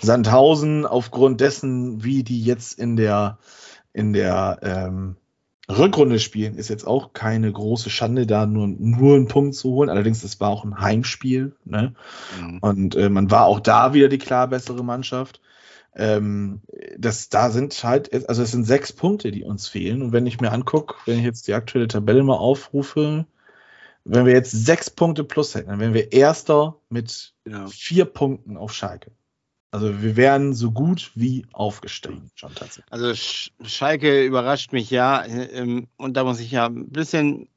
[0.00, 3.38] Sandhausen, aufgrund dessen, wie die jetzt in der
[3.92, 5.16] in der ähm,
[5.70, 9.88] Rückrunde spielen, ist jetzt auch keine große Schande, da nur, nur einen Punkt zu holen.
[9.88, 11.56] Allerdings, das war auch ein Heimspiel.
[11.64, 11.94] Ne?
[12.40, 12.58] Mhm.
[12.60, 15.40] Und äh, man war auch da wieder die klar bessere Mannschaft.
[15.96, 16.60] Ähm,
[16.98, 20.02] das, da sind halt, also es sind sechs Punkte, die uns fehlen.
[20.02, 23.26] Und wenn ich mir angucke, wenn ich jetzt die aktuelle Tabelle mal aufrufe,
[24.04, 27.66] wenn wir jetzt sechs Punkte plus hätten, dann wären wir Erster mit Ja.
[27.68, 29.12] vier Punkten auf Schalke.
[29.74, 32.92] Also wir wären so gut wie aufgestiegen, schon tatsächlich.
[32.92, 35.24] Also Sch Schalke überrascht mich ja.
[35.24, 37.48] ähm, Und da muss ich ja ein bisschen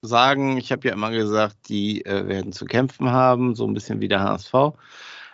[0.00, 4.00] sagen, ich habe ja immer gesagt, die äh, werden zu kämpfen haben, so ein bisschen
[4.00, 4.54] wie der HSV.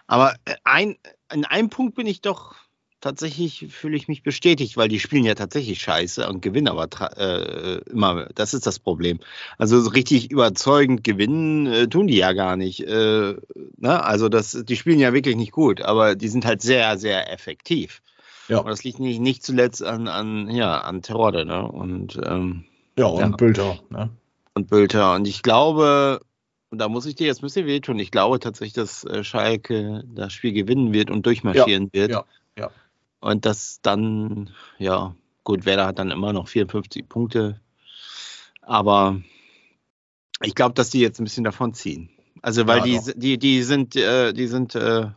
[0.07, 0.97] Aber äh, ein,
[1.31, 2.55] in einem Punkt bin ich doch
[3.01, 7.79] tatsächlich, fühle ich mich bestätigt, weil die spielen ja tatsächlich scheiße und gewinnen aber äh,
[7.91, 8.27] immer.
[8.35, 9.21] Das ist das Problem.
[9.59, 12.81] Also so richtig überzeugend gewinnen äh, tun die ja gar nicht.
[12.81, 13.35] Äh,
[13.77, 14.05] ne?
[14.05, 18.03] Also das, die spielen ja wirklich nicht gut, aber die sind halt sehr, sehr effektiv.
[18.49, 18.59] Ja.
[18.59, 21.67] Und das liegt nicht, nicht zuletzt an, an, ja, an Terrorde ne?
[21.67, 22.65] und, ähm,
[22.99, 23.29] Ja, und Ja.
[23.29, 23.79] Bülter.
[23.91, 24.11] Ne?
[24.55, 25.15] und Bülter.
[25.15, 26.21] Und ich glaube,
[26.71, 30.05] und da muss ich dir jetzt ein bisschen wehtun, ich glaube tatsächlich, dass äh, Schalke
[30.07, 32.11] das Spiel gewinnen wird und durchmarschieren wird.
[32.11, 32.25] ja, ja.
[33.21, 35.15] Und dass dann, ja,
[35.45, 37.61] gut, Werder hat dann immer noch 54 Punkte.
[38.63, 39.21] Aber
[40.43, 42.11] ich glaube, dass die jetzt ein bisschen davon ziehen.
[42.43, 45.09] Also, weil Ja, die, die, die sind, äh, die sind äh,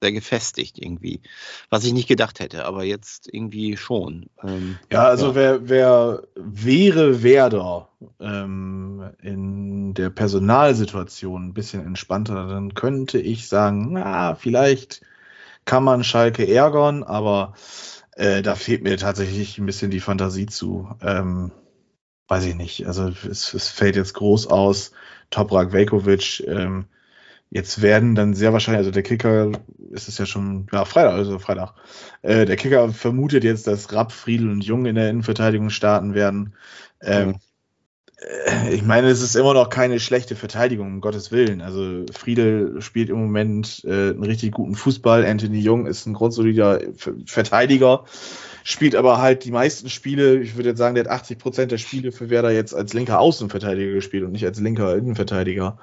[0.00, 1.20] sehr gefestigt irgendwie.
[1.68, 4.26] Was ich nicht gedacht hätte, aber jetzt irgendwie schon.
[4.42, 5.34] Ähm, Ja, also Ja.
[5.34, 7.88] Wer, wer wäre Werder
[8.18, 15.02] ähm, in der Personalsituation ein bisschen entspannter, dann könnte ich sagen, na, vielleicht
[15.70, 17.54] kann man Schalke ärgern, aber
[18.16, 20.88] äh, da fehlt mir tatsächlich ein bisschen die Fantasie zu.
[21.00, 21.52] Ähm,
[22.26, 22.88] weiß ich nicht.
[22.88, 24.90] Also es, es fällt jetzt groß aus.
[25.30, 26.86] Toprak Velkovic, ähm,
[27.50, 29.52] jetzt werden dann sehr wahrscheinlich, also der Kicker,
[29.92, 31.74] es ist ja schon, ja, Freitag, also Freitag.
[32.22, 36.56] Äh, der Kicker vermutet jetzt, dass Rapp, Friedel und Jung in der Innenverteidigung starten werden.
[37.00, 37.34] Ähm, äh,
[38.70, 41.62] ich meine, es ist immer noch keine schlechte Verteidigung, um Gottes Willen.
[41.62, 45.24] Also Friedel spielt im Moment äh, einen richtig guten Fußball.
[45.24, 48.04] Anthony Jung ist ein grundsolider Ver- Verteidiger,
[48.62, 51.78] spielt aber halt die meisten Spiele, ich würde jetzt sagen, der hat 80 Prozent der
[51.78, 55.78] Spiele für Werder jetzt als linker Außenverteidiger gespielt und nicht als linker Innenverteidiger.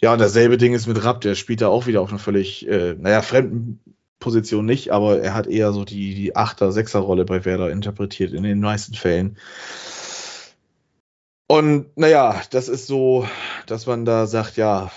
[0.00, 2.66] Ja, und dasselbe Ding ist mit Rapp, der spielt da auch wieder auf einer völlig,
[2.68, 3.78] äh, naja, fremden
[4.18, 8.42] Position nicht, aber er hat eher so die, die Achter-, Sechser-Rolle bei Werder interpretiert in
[8.42, 9.36] den meisten Fällen.
[11.52, 13.28] Und naja, das ist so,
[13.66, 14.90] dass man da sagt, ja,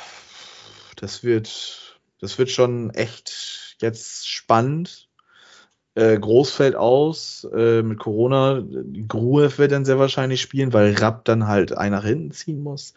[0.96, 5.10] das wird, das wird schon echt jetzt spannend.
[5.96, 8.64] Äh, Groß fällt aus äh, mit Corona.
[9.06, 12.94] Gruev wird dann sehr wahrscheinlich spielen, weil Rapp dann halt einen nach hinten ziehen muss.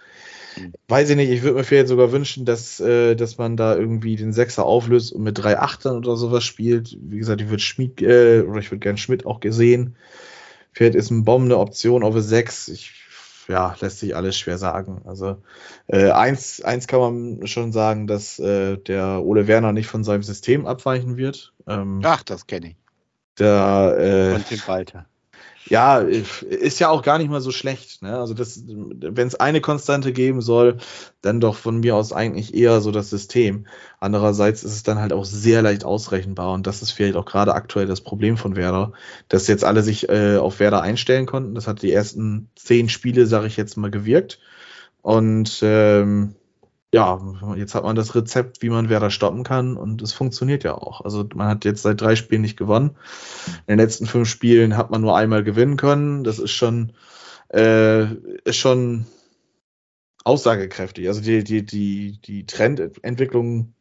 [0.57, 0.75] Mhm.
[0.87, 4.15] Weiß ich nicht, ich würde mir vielleicht sogar wünschen, dass, äh, dass man da irgendwie
[4.15, 6.97] den Sechser auflöst und mit drei Achtern oder sowas spielt.
[7.01, 9.97] Wie gesagt, ich würde Schmid, äh, oder ich würde gern Schmidt auch gesehen.
[10.71, 12.69] Vielleicht ist ein Bomb eine Option auf eine 6.
[12.69, 12.93] Ich,
[13.49, 15.03] ja, lässt sich alles schwer sagen.
[15.07, 15.43] Also
[15.87, 20.23] äh, eins, eins kann man schon sagen, dass äh, der Ole Werner nicht von seinem
[20.23, 21.53] System abweichen wird.
[21.67, 22.77] Ähm, ach, das kenne ich.
[23.39, 25.07] der, äh, Von Tim Walter.
[25.69, 28.03] Ja, ist ja auch gar nicht mal so schlecht.
[28.03, 28.19] Ne?
[28.19, 30.79] Also das, wenn es eine Konstante geben soll,
[31.21, 33.67] dann doch von mir aus eigentlich eher so das System.
[34.01, 37.55] Andererseits ist es dann halt auch sehr leicht ausrechenbar und das ist vielleicht auch gerade
[37.55, 38.93] aktuell das Problem von Werder,
[39.29, 41.55] dass jetzt alle sich äh, auf Werder einstellen konnten.
[41.55, 44.41] Das hat die ersten zehn Spiele, sage ich jetzt mal, gewirkt.
[45.03, 46.35] Und ähm,
[46.93, 47.21] ja,
[47.57, 51.03] jetzt hat man das Rezept, wie man Werder stoppen kann und es funktioniert ja auch.
[51.03, 52.97] Also man hat jetzt seit drei Spielen nicht gewonnen.
[53.67, 56.25] In den letzten fünf Spielen hat man nur einmal gewinnen können.
[56.25, 56.93] Das ist schon,
[57.53, 58.07] äh,
[58.45, 59.05] ist schon
[60.25, 61.09] aussagekräftig.
[61.09, 63.75] Also die, die, die, die Trendentwicklung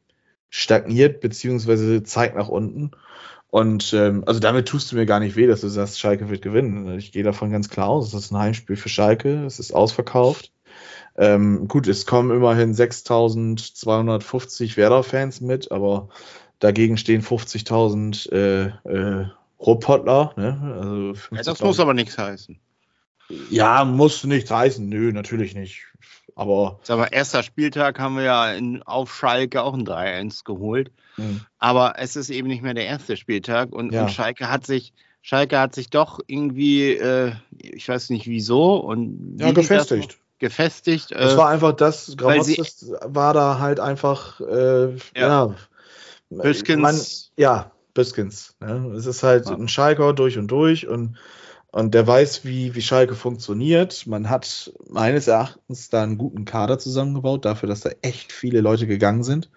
[0.50, 2.92] stagniert beziehungsweise zeigt nach unten.
[3.50, 6.42] Und ähm, also damit tust du mir gar nicht weh, dass du sagst, Schalke wird
[6.42, 6.98] gewinnen.
[6.98, 8.14] Ich gehe davon ganz klar aus.
[8.14, 9.46] Es ist ein Heimspiel für Schalke.
[9.46, 10.52] Es ist ausverkauft.
[11.18, 16.10] Ähm, gut, es kommen immerhin 6250 Werder-Fans mit, aber
[16.60, 19.28] dagegen stehen 50.000 äh, äh,
[19.60, 20.34] Robotler.
[20.38, 20.76] Ne?
[20.80, 22.60] Also Ja, das 50.000 muss aber nichts heißen.
[23.50, 24.88] ja, muss nichts heißen.
[24.88, 25.84] Nö, natürlich nicht.
[26.36, 30.92] Aber Sag mal, erster Spieltag haben wir ja in, auf Schalke auch ein 3-1 geholt.
[31.18, 34.04] mh, Aber es ist eben nicht mehr der erste Spieltag und, Ja.
[34.04, 34.94] und Schalke hat sich,
[35.24, 40.20] Schalke hat sich doch irgendwie, äh, ich weiß nicht wieso und ja, wie das gefestigt.
[40.40, 41.12] Gefestigt.
[41.12, 45.56] Es Äh, war einfach das, Gramozis war da halt einfach, äh, ja.
[46.30, 47.00] Büskens, Man,
[47.38, 48.56] ja, Biskins.
[48.60, 48.94] Ne?
[48.96, 49.54] Es ist halt Ja.
[49.54, 51.18] ein Schalker durch und durch und,
[51.72, 54.06] und der weiß, wie, wie Schalke funktioniert.
[54.08, 58.88] Man hat meines Erachtens da einen guten Kader zusammengebaut, dafür, dass da echt viele Leute
[58.88, 59.50] gegangen sind.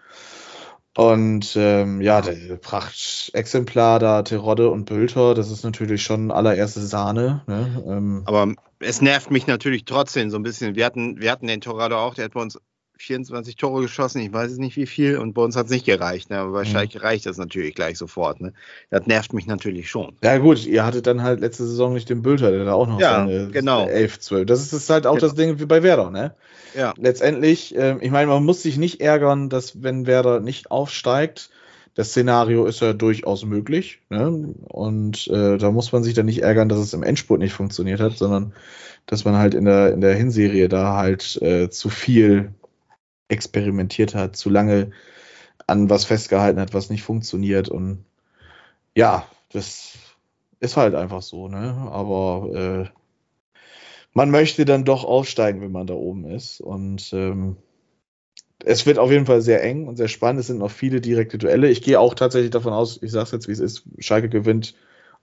[0.97, 7.43] Und ähm, ja, der Prachtexemplar da, Terodde und Bülter, das ist natürlich schon allererste Sahne.
[7.47, 7.85] Ne?
[7.87, 10.75] Ähm, aber es nervt mich natürlich trotzdem so ein bisschen.
[10.75, 12.59] Wir hatten, wir hatten den Torado auch, der hat bei uns
[13.01, 15.87] 24 Tore geschossen, ich weiß es nicht wie viel, und bei uns hat es nicht
[15.87, 16.31] gereicht.
[16.31, 16.39] Ne?
[16.39, 16.67] Aber bei Mhm.
[16.67, 18.41] Schalke reicht das natürlich gleich sofort.
[18.41, 18.53] Ne?
[18.91, 20.13] Das nervt mich natürlich schon.
[20.23, 23.01] Ja, gut, ihr hattet dann halt letzte Saison nicht den Bülter, der da auch noch
[23.01, 23.87] Ja, seine genau.
[23.89, 24.47] 11, 12.
[24.47, 25.27] Das ist, das ist halt auch Genau.
[25.27, 26.35] das Ding wie bei Werder, ne?
[26.77, 26.95] Ja.
[26.99, 31.51] Letztendlich, ähm, ich meine, man muss sich nicht ärgern, dass wenn Werder nicht aufsteigt,
[31.95, 34.01] das Szenario ist ja durchaus möglich.
[34.11, 34.55] Ne?
[34.69, 37.99] Und äh, da muss man sich dann nicht ärgern, dass es im Endspurt nicht funktioniert
[38.01, 38.53] hat, sondern
[39.07, 42.53] dass man halt in der, in der Hinserie da halt äh, zu viel
[43.31, 44.91] experimentiert hat, zu lange
[45.67, 47.69] an was festgehalten hat, was nicht funktioniert.
[47.69, 48.05] Und
[48.95, 49.95] ja, das
[50.61, 51.89] ist halt einfach so, ne?
[51.91, 53.01] Aber äh,
[54.13, 56.61] man möchte dann doch aufsteigen, wenn man da oben ist.
[56.61, 57.57] Und ähm,
[58.65, 60.41] es wird auf jeden Fall sehr eng und sehr spannend.
[60.41, 61.71] Es sind noch viele direkte Duelle.
[61.71, 64.75] Ich gehe auch tatsächlich davon aus, ich sage es jetzt, wie es ist, Schalke gewinnt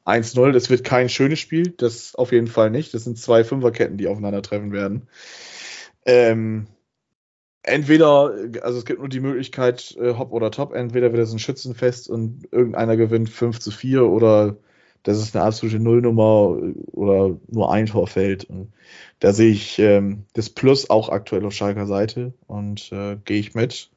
[0.06, 0.52] 1-0.
[0.52, 2.94] Das wird kein schönes Spiel, das auf jeden Fall nicht.
[2.94, 5.08] Das sind zwei Fünferketten, die aufeinandertreffen werden.
[6.06, 6.68] Ähm,
[7.68, 11.40] entweder, also es gibt nur die Möglichkeit, äh, hopp oder top, entweder wird es ein
[11.40, 14.56] Schützenfest und irgendeiner gewinnt 5 zu 4 oder
[15.04, 16.58] das ist eine absolute Nullnummer
[16.92, 18.46] oder nur ein Tor fällt.
[18.46, 18.74] Und
[19.20, 23.54] da sehe ich ähm, das Plus auch aktuell auf Schalker Seite und äh, gehe ich
[23.56, 23.90] mit.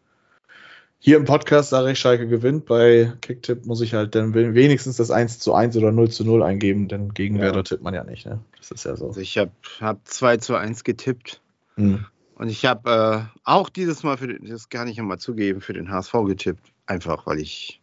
[1.03, 2.67] Hier im Podcast sage ich, Schalke gewinnt.
[2.67, 6.25] Bei Kicktipp muss ich halt dann we- wenigstens das 1 zu 1 oder 0 zu
[6.25, 7.43] 0 eingeben, denn gegen Ja.
[7.45, 8.27] Werder tippt man ja nicht.
[8.27, 8.41] Ne?
[8.59, 9.07] Das ist ja so.
[9.07, 9.51] Also ich habe
[9.81, 11.41] hab 2 zu 1 getippt.
[11.77, 12.05] Hm.
[12.41, 15.75] Und ich habe äh, auch dieses Mal, für den, das kann ich immer zugeben, für
[15.75, 16.73] den HSV getippt.
[16.87, 17.83] Einfach, weil ich,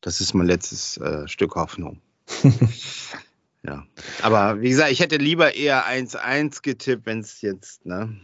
[0.00, 2.00] das ist mein letztes äh, Stück Hoffnung.
[3.64, 3.84] ja.
[4.22, 8.16] Aber wie gesagt, ich hätte lieber eher 1-1 getippt, wenn es jetzt, ne,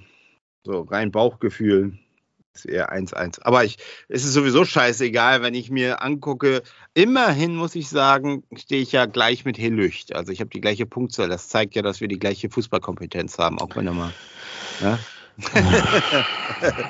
[0.63, 1.99] so rein Bauchgefühl
[2.55, 3.43] ist eher 1-1.
[3.43, 3.79] Aber ich,
[4.09, 6.63] es ist sowieso scheißegal, wenn ich mir angucke.
[6.95, 10.15] Immerhin muss ich sagen, stehe ich ja gleich mit Helücht.
[10.15, 11.29] Also ich habe die gleiche Punktzahl.
[11.29, 14.15] Das zeigt ja, dass wir die gleiche Fußballkompetenz haben, auch wenn er mal.
[14.81, 15.01] Ja?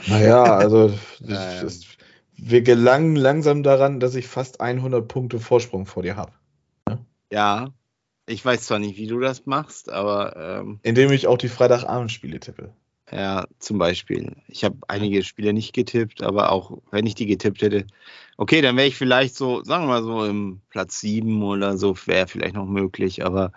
[0.06, 1.26] Naja, also Ähm.
[1.62, 1.80] das,
[2.36, 6.32] wir gelangen langsam daran, dass ich fast 100 Punkte Vorsprung vor dir habe.
[7.30, 7.68] Ja,
[8.26, 12.40] ich weiß zwar nicht, wie du das machst, aber ähm, Indem ich auch die Freitagabendspiele
[12.40, 12.72] tippe.
[13.12, 14.36] ja, zum Beispiel.
[14.48, 17.86] Ich habe einige Spiele nicht getippt, aber auch wenn ich die getippt hätte,
[18.36, 21.96] okay, dann wäre ich vielleicht so, sagen wir mal so im Platz 7 oder so,
[22.06, 23.52] wäre vielleicht noch möglich, aber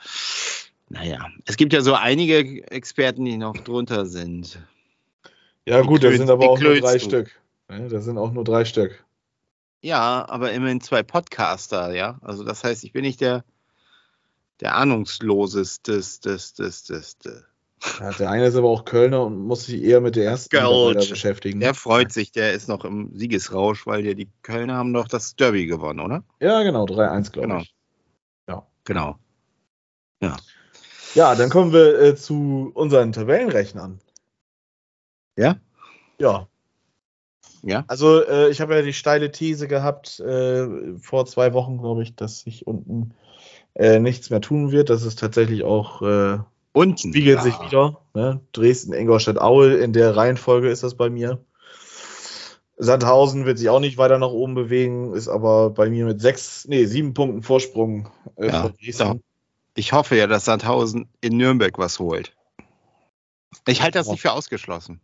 [0.89, 4.59] naja, es gibt ja so einige Experten, die noch drunter sind.
[5.65, 6.99] Ja, Die gut, klönst- sind aber die auch nur drei du.
[6.99, 7.31] Stück.
[7.69, 9.03] Ne, Das sind auch nur drei Stück.
[9.81, 12.17] Ja, aber immerhin zwei Podcaster, ja.
[12.21, 13.43] Also das heißt, ich bin nicht der,
[14.61, 16.01] der ahnungsloseste.
[17.99, 21.09] Ja, der eine ist aber auch Kölner und muss sich eher mit der ersten Geld.
[21.09, 21.59] Beschäftigen.
[21.59, 25.35] Der freut sich, der ist noch im Siegesrausch, weil der, die Kölner haben doch das
[25.35, 26.23] Derby gewonnen, oder?
[26.39, 27.59] Ja, genau, 3-1, glaube Genau.
[27.61, 27.75] ich.
[28.47, 28.65] Ja.
[28.85, 29.17] Genau.
[31.15, 33.99] Ja, dann kommen wir äh, zu unseren Tabellenrechnern.
[35.35, 35.57] Ja?
[36.19, 36.47] Ja.
[37.61, 37.85] Ja.
[37.87, 42.15] Also, äh, ich habe ja die steile These gehabt, äh, vor zwei Wochen, glaube ich,
[42.15, 43.13] dass sich unten
[43.73, 44.89] äh, nichts mehr tun wird.
[44.89, 46.39] Das ist tatsächlich auch, äh,
[46.73, 47.09] Unten.
[47.09, 47.43] spiegelt ja.
[47.43, 48.01] sich wieder.
[48.13, 48.41] Ne?
[48.51, 51.39] Dresden, Ingolstadt, Aue, in der Reihenfolge ist das bei mir.
[52.75, 56.65] Sandhausen wird sich auch nicht weiter nach oben bewegen, ist aber bei mir mit sechs,
[56.67, 59.23] nee, sieben Punkten Vorsprung äh, Ja, vor Dresden.
[59.75, 62.35] Ich hoffe ja, dass Sandhausen in Nürnberg was holt.
[63.67, 65.01] Ich halte das nicht für ausgeschlossen.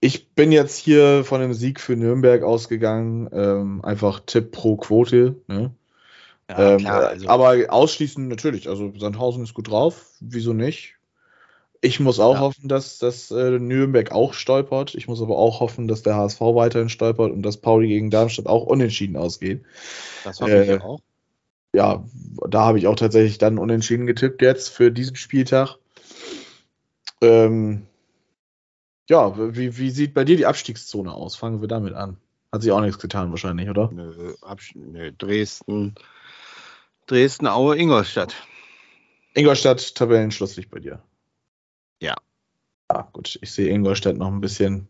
[0.00, 3.28] Ich bin jetzt hier von einem Sieg für Nürnberg ausgegangen.
[3.32, 5.36] Ähm, einfach Tipp pro Quote.
[5.48, 5.74] Ne?
[6.50, 8.68] Ja, ähm, klar, äh, also, Aber ausschließend natürlich.
[8.68, 10.10] Also Sandhausen ist gut drauf.
[10.20, 10.94] Wieso nicht?
[11.80, 12.40] Ich muss auch Ja.
[12.40, 14.94] hoffen, dass, dass äh, Nürnberg auch stolpert.
[14.94, 18.46] Ich muss aber auch hoffen, dass der HSV weiterhin stolpert und dass Pauli gegen Darmstadt
[18.46, 19.64] auch unentschieden ausgeht.
[20.24, 21.00] das hoffe ich äh, auch.
[21.74, 22.04] Ja,
[22.48, 25.76] da habe ich auch tatsächlich dann unentschieden getippt jetzt für diesen Spieltag.
[27.20, 27.86] Ähm,
[29.08, 31.36] ja, wie, wie sieht bei dir die Abstiegszone aus?
[31.36, 32.16] Fangen wir damit an.
[32.52, 33.90] Hat sich auch nichts getan wahrscheinlich, oder?
[33.92, 34.34] Nö,
[34.74, 35.94] nö, Dresden,
[37.06, 38.34] Dresden, Aue, Ingolstadt.
[39.34, 41.02] Ingolstadt, Tabellenschlusslicht bei dir.
[42.00, 42.14] Ja.
[42.90, 43.38] Ja, gut.
[43.42, 44.88] Ich sehe Ingolstadt noch ein bisschen.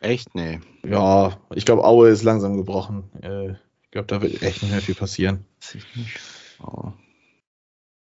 [0.00, 0.34] Echt?
[0.34, 0.60] Nee.
[0.84, 3.10] Ja, ich glaube, Aue ist langsam gebrochen.
[3.22, 5.44] Äh, ich glaube, da wird echt nicht mehr viel passieren.
[6.60, 6.92] Oh.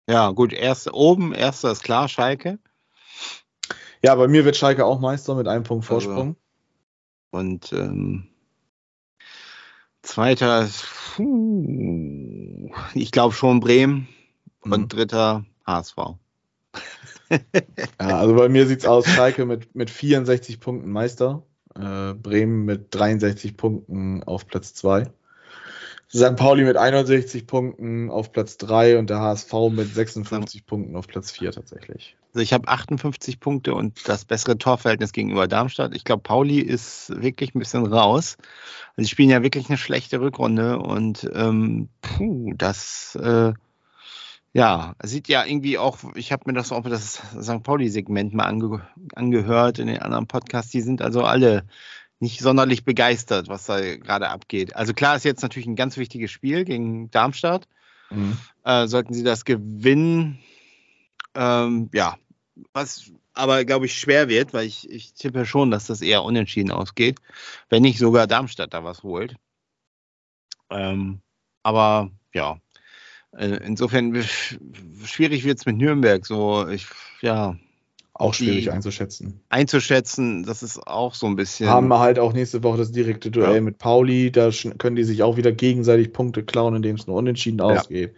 [0.09, 2.59] Ja, gut, erst oben, erster ist klar, Schalke.
[4.03, 6.35] Ja, bei mir wird Schalke auch Meister mit einem Punkt Also, Vorsprung.
[7.31, 8.27] Und ähm,
[10.01, 10.85] zweiter ist,
[11.15, 14.07] puh, ich glaube schon Bremen.
[14.63, 14.71] Mhm.
[14.71, 15.97] Und dritter HSV.
[17.29, 21.43] Ja, also bei mir sieht es aus, Schalke mit, mit 64 Punkten Meister,
[21.75, 25.11] äh, Bremen mit 63 Punkten auf Platz 2.
[26.13, 26.37] St.
[26.37, 31.31] Pauli mit 61 Punkten auf Platz 3 und der HSV mit 56 Punkten auf Platz
[31.31, 32.15] 4 tatsächlich.
[32.33, 35.95] Also ich habe 58 Punkte und das bessere Torverhältnis gegenüber Darmstadt.
[35.95, 38.37] Ich glaube, Pauli ist wirklich ein bisschen raus.
[38.95, 43.53] Also sie spielen ja wirklich eine schlechte Rückrunde und ähm, puh, das äh,
[44.53, 47.63] ja, sieht ja irgendwie auch, ich habe mir das auch das St.
[47.63, 48.81] Pauli-Segment mal ange
[49.13, 51.65] angehört in den anderen Podcasts, die sind also alle
[52.19, 54.75] nicht sonderlich begeistert, was da gerade abgeht.
[54.75, 57.67] Also klar ist jetzt natürlich ein ganz wichtiges Spiel gegen Darmstadt.
[58.09, 58.37] Mhm.
[58.63, 60.39] Äh, sollten sie das gewinnen,
[61.35, 62.17] ähm, ja,
[62.73, 66.71] was aber, glaube ich, schwer wird, weil ich, ich tippe schon, dass das eher unentschieden
[66.71, 67.19] ausgeht,
[67.69, 69.35] wenn nicht sogar Darmstadt da was holt.
[70.71, 71.21] Ähm,
[71.61, 72.59] aber ja,
[73.33, 74.23] äh, insofern
[75.05, 76.25] schwierig wird es mit Nürnberg.
[76.25, 76.87] So, ich,
[77.21, 77.55] ja,
[78.19, 79.41] auch schwierig einzuschätzen.
[79.49, 81.69] Einzuschätzen, das ist auch so ein bisschen.
[81.69, 83.61] Haben wir halt auch nächste Woche das direkte Duell ja.
[83.61, 84.31] mit Pauli.
[84.31, 87.65] Da können die sich auch wieder gegenseitig Punkte klauen, indem es nur unentschieden ja.
[87.65, 88.15] ausgeht.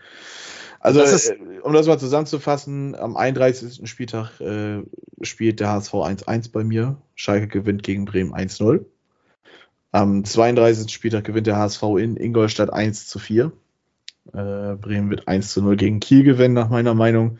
[0.80, 3.90] Also, das ist, äh, um das mal zusammenzufassen, am 31.
[3.90, 4.82] Spieltag äh,
[5.22, 6.98] spielt der HSV 1-1 bei mir.
[7.16, 8.86] Schalke gewinnt gegen Bremen 1-0.
[9.92, 10.92] Am 32.
[10.92, 13.52] Spieltag gewinnt der HSV in Ingolstadt 1 zu 4.
[14.34, 17.40] Äh, Bremen wird 1 zu 0 gegen Kiel gewinnen, nach meiner Meinung.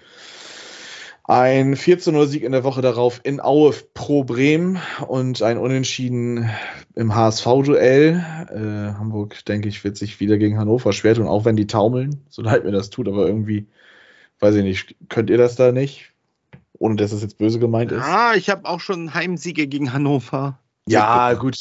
[1.30, 5.60] Ein 4 zu 0 Sieg in der Woche darauf in Aue pro Bremen und ein
[5.60, 6.50] Unentschieden
[6.96, 8.26] im HSV-Duell.
[8.50, 12.26] Äh, Hamburg, denke ich, wird sich wieder gegen Hannover schwer tun, auch wenn die taumeln,
[12.30, 13.68] so leid mir das tut, aber irgendwie,
[14.40, 16.14] weiß ich nicht, könnt ihr das da nicht?
[16.80, 18.00] Ohne dass es jetzt böse gemeint ist.
[18.00, 20.58] Ja, ich habe auch schon Heimsiege gegen Hannover.
[20.88, 21.60] Ja, gut.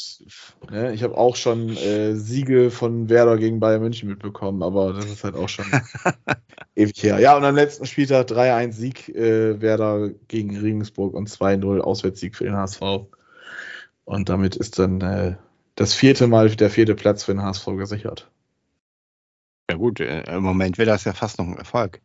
[0.71, 5.05] Ja, ich habe auch schon äh, Siege von Werder gegen Bayern München mitbekommen, aber das
[5.05, 5.65] ist halt auch schon
[6.79, 7.19] ewig her.
[7.19, 12.45] Ja, und am letzten Spieltag 3-1 Sieg äh, Werder gegen Regensburg und 2-0 Auswärtssieg für
[12.45, 12.81] den HSV.
[14.05, 15.35] Und damit ist dann äh,
[15.75, 18.31] das vierte Mal der vierte Platz für den HSV gesichert.
[19.69, 22.01] Ja gut, äh, im Moment wäre das ja fast noch ein Erfolg.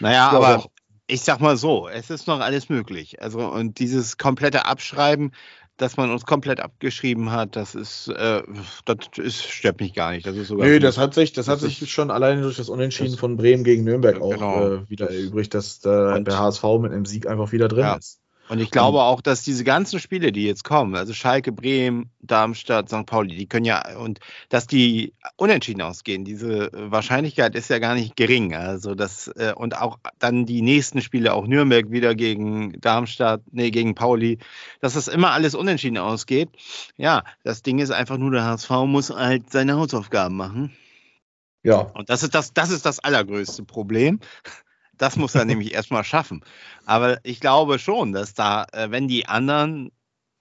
[0.00, 0.70] Naja, ja, aber auch.
[1.06, 3.22] ich sag mal so, es ist noch alles möglich.
[3.22, 5.32] Also und dieses komplette Abschreiben,
[5.80, 8.42] dass man uns komplett abgeschrieben hat, das ist, äh,
[8.84, 10.26] das ist, stört mich gar nicht.
[10.26, 12.68] Das ist sogar Nö, das hat sich, das, das hat sich schon alleine durch das
[12.68, 14.74] Unentschieden das, von Bremen gegen Nürnberg auch genau.
[14.74, 17.94] äh, wieder erübrigt, dass der, HSV mit einem Sieg einfach wieder drin ja.
[17.94, 18.20] ist.
[18.50, 19.04] Und ich glaube mhm.
[19.04, 23.06] auch, dass diese ganzen Spiele, die jetzt kommen, also Schalke, Bremen, Darmstadt, St.
[23.06, 28.16] Pauli, die können ja, und dass die unentschieden ausgehen, diese Wahrscheinlichkeit ist ja gar nicht
[28.16, 28.54] gering.
[28.54, 33.70] Also das, äh, und auch dann die nächsten Spiele, auch Nürnberg wieder gegen Darmstadt, nee,
[33.70, 34.38] gegen Pauli,
[34.80, 36.50] dass das immer alles unentschieden ausgeht.
[36.96, 40.76] Ja, das Ding ist einfach nur, der HSV muss halt seine Hausaufgaben machen.
[41.62, 41.80] Ja.
[41.94, 44.18] Und das ist das, das ist das allergrößte Problem.
[45.00, 46.44] Das muss er nämlich erstmal schaffen.
[46.84, 49.92] Aber ich glaube schon, dass da, äh, wenn die anderen,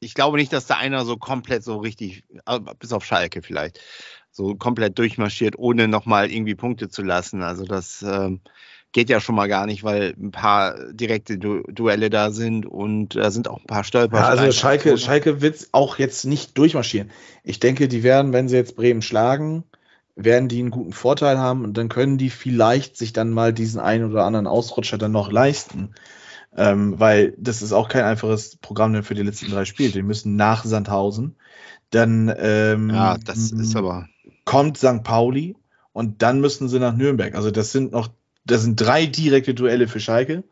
[0.01, 3.79] ich glaube nicht, dass da einer so komplett so richtig, äh, bis auf Schalke vielleicht,
[4.31, 7.41] so komplett durchmarschiert, ohne nochmal irgendwie Punkte zu lassen.
[7.41, 8.41] Also das ähm,
[8.91, 13.15] geht ja schon mal gar nicht, weil ein paar direkte du Duelle da sind und
[13.15, 14.17] da sind auch ein paar Stolper.
[14.17, 17.11] Ja, also Schalke, Schalke wird auch jetzt nicht durchmarschieren.
[17.45, 19.63] Ich denke, die werden, wenn sie jetzt Bremen schlagen,
[20.23, 23.79] werden die einen guten Vorteil haben und dann können die vielleicht sich dann mal diesen
[23.79, 25.91] einen oder anderen Ausrutscher dann noch leisten.
[26.55, 29.91] Ähm, weil das ist auch kein einfaches Programm für die letzten drei Spiele.
[29.91, 31.35] Die müssen nach Sandhausen.
[31.91, 34.07] Dann ähm, ja, das ist aber
[34.49, 35.03] kommt St.
[35.03, 35.55] Pauli
[35.93, 37.35] und dann müssen sie nach Nürnberg.
[37.35, 38.09] Also das sind noch,
[38.45, 40.43] das sind drei direkte Duelle für Schalke.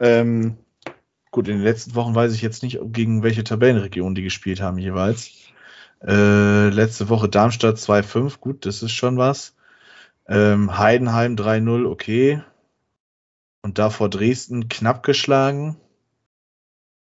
[0.00, 0.56] Ähm,
[1.30, 4.78] gut, in den letzten Wochen weiß ich jetzt nicht, gegen welche Tabellenregion die gespielt haben
[4.78, 5.30] jeweils.
[6.04, 9.54] Äh, letzte Woche Darmstadt 2-5, gut, das ist schon was.
[10.26, 12.42] Ähm, Heidenheim 3-0, okay.
[13.62, 15.76] Und davor Dresden knapp geschlagen.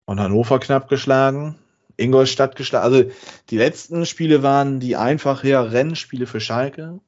[0.05, 1.59] Und Hannover knapp geschlagen.
[1.97, 2.85] Ingolstadt geschlagen.
[2.85, 3.11] Also
[3.51, 7.01] die letzten Spiele waren die einfach her Rennspiele für Schalke.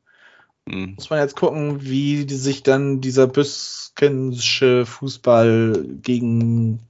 [0.66, 0.94] Mhm.
[0.94, 6.80] Muss man jetzt gucken, wie sich dann dieser Büskensche Fußball gegen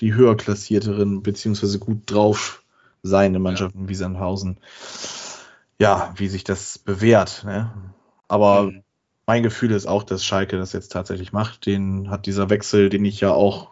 [0.00, 2.63] die höher klassierteren beziehungsweise gut drauf
[3.04, 3.88] seine Mannschaften ja.
[3.88, 4.58] wie Sandhausen,
[5.78, 7.44] ja, wie sich das bewährt.
[7.44, 7.72] Ne?
[8.26, 8.82] Aber mhm.
[9.26, 11.66] mein Gefühl ist auch, dass Schalke das jetzt tatsächlich macht.
[11.66, 13.70] Den hat dieser Wechsel, den ich ja auch,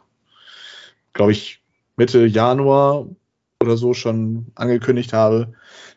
[1.15, 1.65] glaube ich,
[1.97, 3.07] Mitte Januar
[3.61, 5.55] oder so schon angekündigt habe,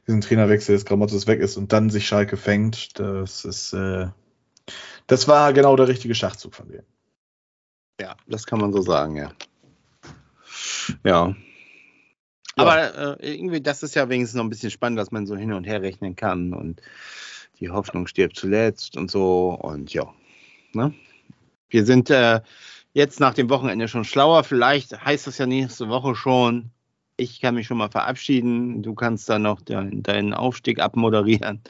[0.08, 4.08] diesen Trainerwechsel, dass Grammatos weg ist und dann sich Schalke fängt, das ist, äh,
[5.08, 6.86] das war genau der richtige Schachzug von denen.
[8.00, 9.32] Ja, das kann man so sagen, ja.
[11.04, 11.36] Ja,
[12.56, 15.54] aber äh, irgendwie, das ist ja wenigstens noch ein bisschen spannend, dass man so hin
[15.54, 16.82] und her rechnen kann und
[17.60, 20.12] die Hoffnung stirbt zuletzt und so und ja.
[20.74, 20.94] Ne?
[21.70, 22.42] Wir sind äh,
[22.94, 24.44] jetzt nach dem Wochenende schon schlauer.
[24.44, 26.72] Vielleicht heißt das ja nächste Woche schon
[27.18, 28.84] ich kann mich schon mal verabschieden.
[28.84, 31.62] Du kannst dann noch deinen, deinen Aufstieg abmoderieren.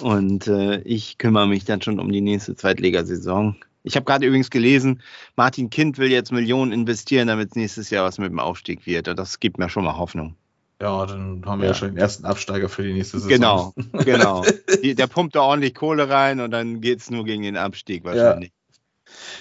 [0.00, 3.56] Und äh, ich kümmere mich dann schon um die nächste Zweitligasaison.
[3.84, 5.02] Ich habe gerade übrigens gelesen,
[5.36, 9.08] Martin Kind will jetzt Millionen investieren, damit es nächstes Jahr was mit dem Aufstieg wird.
[9.08, 10.34] Und das gibt mir schon mal Hoffnung.
[10.80, 13.28] Ja, dann haben wir ja, ja schon den ersten Absteiger für die nächste Saison.
[13.28, 13.74] Genau,
[14.04, 14.44] genau.
[14.82, 18.04] Die, der pumpt da ordentlich Kohle rein und dann geht es nur gegen den Abstieg
[18.04, 18.52] wahrscheinlich.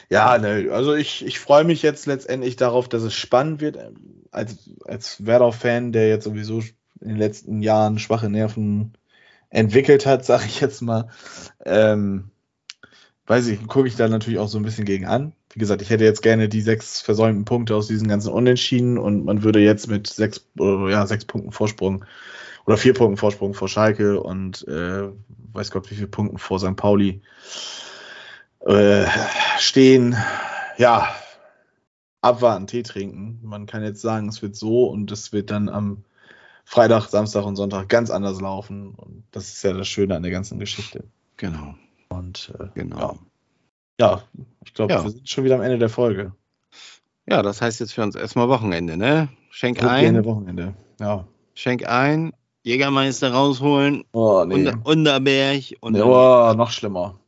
[0.10, 3.78] Ja, ja ne, also ich, ich freue mich jetzt letztendlich darauf, dass es spannend wird.
[4.32, 6.60] Als, als Werder-Fan, der jetzt sowieso
[7.00, 8.94] in den letzten Jahren schwache Nerven
[9.50, 11.10] entwickelt hat, sage ich jetzt mal,
[11.66, 12.30] ähm,
[13.28, 15.90] weiß ich, gucke ich da natürlich auch so ein bisschen gegen an wie gesagt, ich
[15.90, 19.88] hätte jetzt gerne die sechs versäumten Punkte aus diesen ganzen Unentschieden und man würde jetzt
[19.88, 22.06] mit sechs, ja, sechs Punkten Vorsprung
[22.66, 25.10] oder vier Punkten Vorsprung vor Schalke und äh,
[25.54, 26.76] weiß Gott, wie viele Punkten vor St.
[26.76, 27.22] Pauli
[28.62, 29.06] äh,
[29.60, 30.18] stehen.
[30.78, 31.14] Ja,
[32.22, 33.40] abwarten, Tee trinken.
[33.44, 36.04] Man kann jetzt sagen, es wird so und es wird dann am
[36.66, 38.96] Freitag, Samstag und Sonntag ganz anders laufen.
[38.96, 41.04] Und das ist ja das Schöne an der ganzen Geschichte.
[41.38, 41.76] Genau.
[42.18, 43.00] Und äh, genau.
[43.00, 43.18] Ja.
[44.00, 44.24] Ja,
[44.66, 45.04] ich glaube, ja.
[45.04, 46.34] wir sind schon wieder am Ende der Folge.
[47.28, 49.30] Ja, das heißt jetzt für uns erstmal Wochenende, ne?
[49.50, 50.04] Schenk Gut ein.
[50.04, 51.28] Gerne Wochenende, ja.
[51.54, 52.34] Schenk ein,
[52.64, 54.56] Jägermeister rausholen, oh, nee.
[54.56, 55.96] Under Unterberg und.
[55.96, 57.20] Oh, noch schlimmer.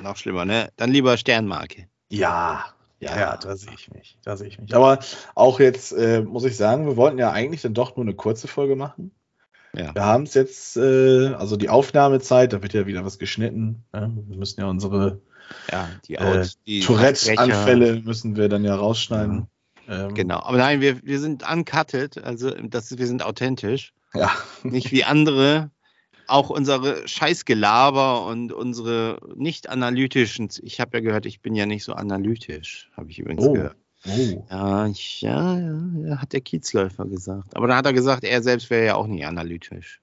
[0.00, 0.70] Noch schlimmer, ne?
[0.76, 1.86] Dann lieber Sternmarke.
[2.10, 2.64] Ja,
[2.98, 4.18] ja, ja, da sehe ich mich.
[4.22, 4.74] Da sehe ich mich.
[4.74, 4.98] Aber
[5.34, 8.48] auch jetzt äh, muss ich sagen, wir wollten ja eigentlich dann doch nur eine kurze
[8.48, 9.12] Folge machen.
[9.74, 9.94] Ja.
[9.94, 13.84] Wir haben es jetzt, äh, also die Aufnahmezeit, da wird ja wieder was geschnitten.
[13.92, 14.12] Ne?
[14.28, 15.20] Wir müssen ja unsere
[15.70, 19.48] ja, die, äh, die Tourette-Anfälle müssen wir dann ja rausschneiden.
[19.88, 20.06] Ja.
[20.06, 23.92] Ähm, genau, aber nein, wir, wir sind uncutted, also das, wir sind authentisch.
[24.14, 24.30] Ja.
[24.62, 25.70] Nicht wie andere.
[26.28, 31.84] Auch unsere Scheißgelaber und unsere nicht analytischen, ich habe ja gehört, ich bin ja nicht
[31.84, 33.52] so analytisch, habe ich übrigens oh.
[33.52, 33.76] gehört.
[34.06, 34.44] Oh.
[34.50, 37.56] Ja, ich, ja, ja, hat der Kiezläufer gesagt.
[37.56, 40.00] Aber dann hat er gesagt, er selbst wäre ja auch nicht analytisch.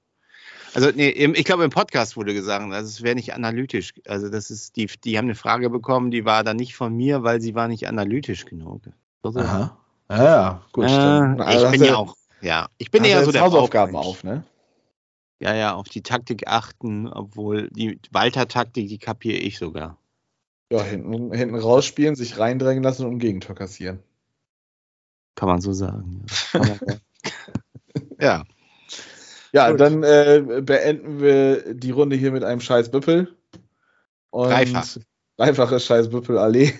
[0.73, 3.93] Also, nee, ich glaube, im Podcast wurde gesagt, also es wäre nicht analytisch.
[4.07, 7.23] Also, das ist, die, die haben eine Frage bekommen, die war dann nicht von mir,
[7.23, 8.83] weil sie war nicht analytisch genug.
[9.23, 9.77] Also, Aha.
[10.09, 10.85] Ja, ja, gut.
[10.85, 14.43] Äh, also ich bin ja auch, ja, ich bin eher so der Hausaufgaben auf, ne?
[15.39, 19.97] Ja, ja, auf die Taktik achten, obwohl die Walter-Taktik, die kapiere ich sogar.
[20.71, 24.03] Ja, hinten, hinten rausspielen, sich reindrängen lassen und ein Gegentor kassieren.
[25.35, 26.25] Kann man so sagen.
[26.53, 26.77] Ja.
[28.19, 28.43] ja.
[29.51, 29.79] Ja, Gut.
[29.79, 33.35] dann äh, beenden wir die Runde hier mit einem scheiß Büppel.
[34.29, 34.97] Und Dreifach.
[35.37, 36.73] Dreifache scheiß Büppel-Allee.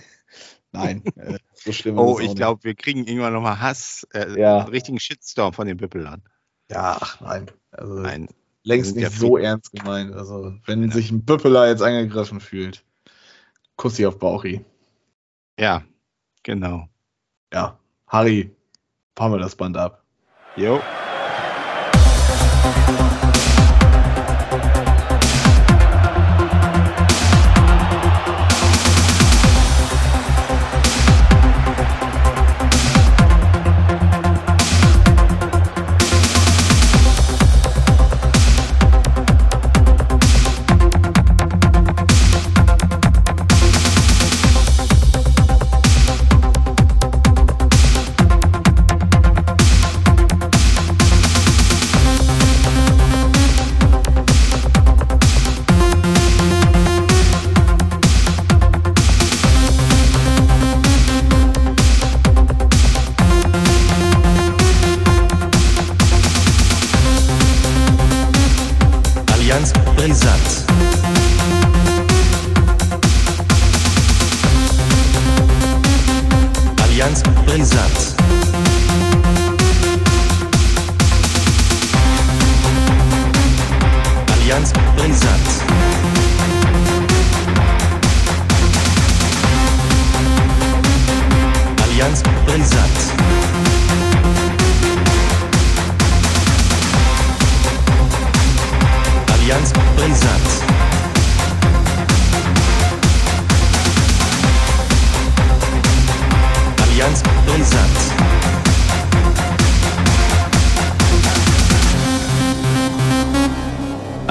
[0.72, 4.60] Nein, äh, so schlimm ist Oh, ich glaube, wir kriegen irgendwann nochmal Hass, äh, ja.
[4.60, 6.22] einen richtigen Shitstorm von den Büppelern.
[6.70, 7.50] Ja, ach nein.
[7.72, 8.28] Also nein.
[8.64, 10.14] Längst nicht so ernst gemeint.
[10.14, 10.92] Also, wenn ja.
[10.92, 12.84] sich ein Büppeler jetzt angegriffen fühlt,
[13.80, 14.60] Kussi auf Bauchi.
[15.58, 15.82] Ja,
[16.44, 16.90] genau.
[17.54, 18.54] Ja, Harry,
[19.16, 20.04] fahren wir das Band ab.
[20.58, 20.82] Jo.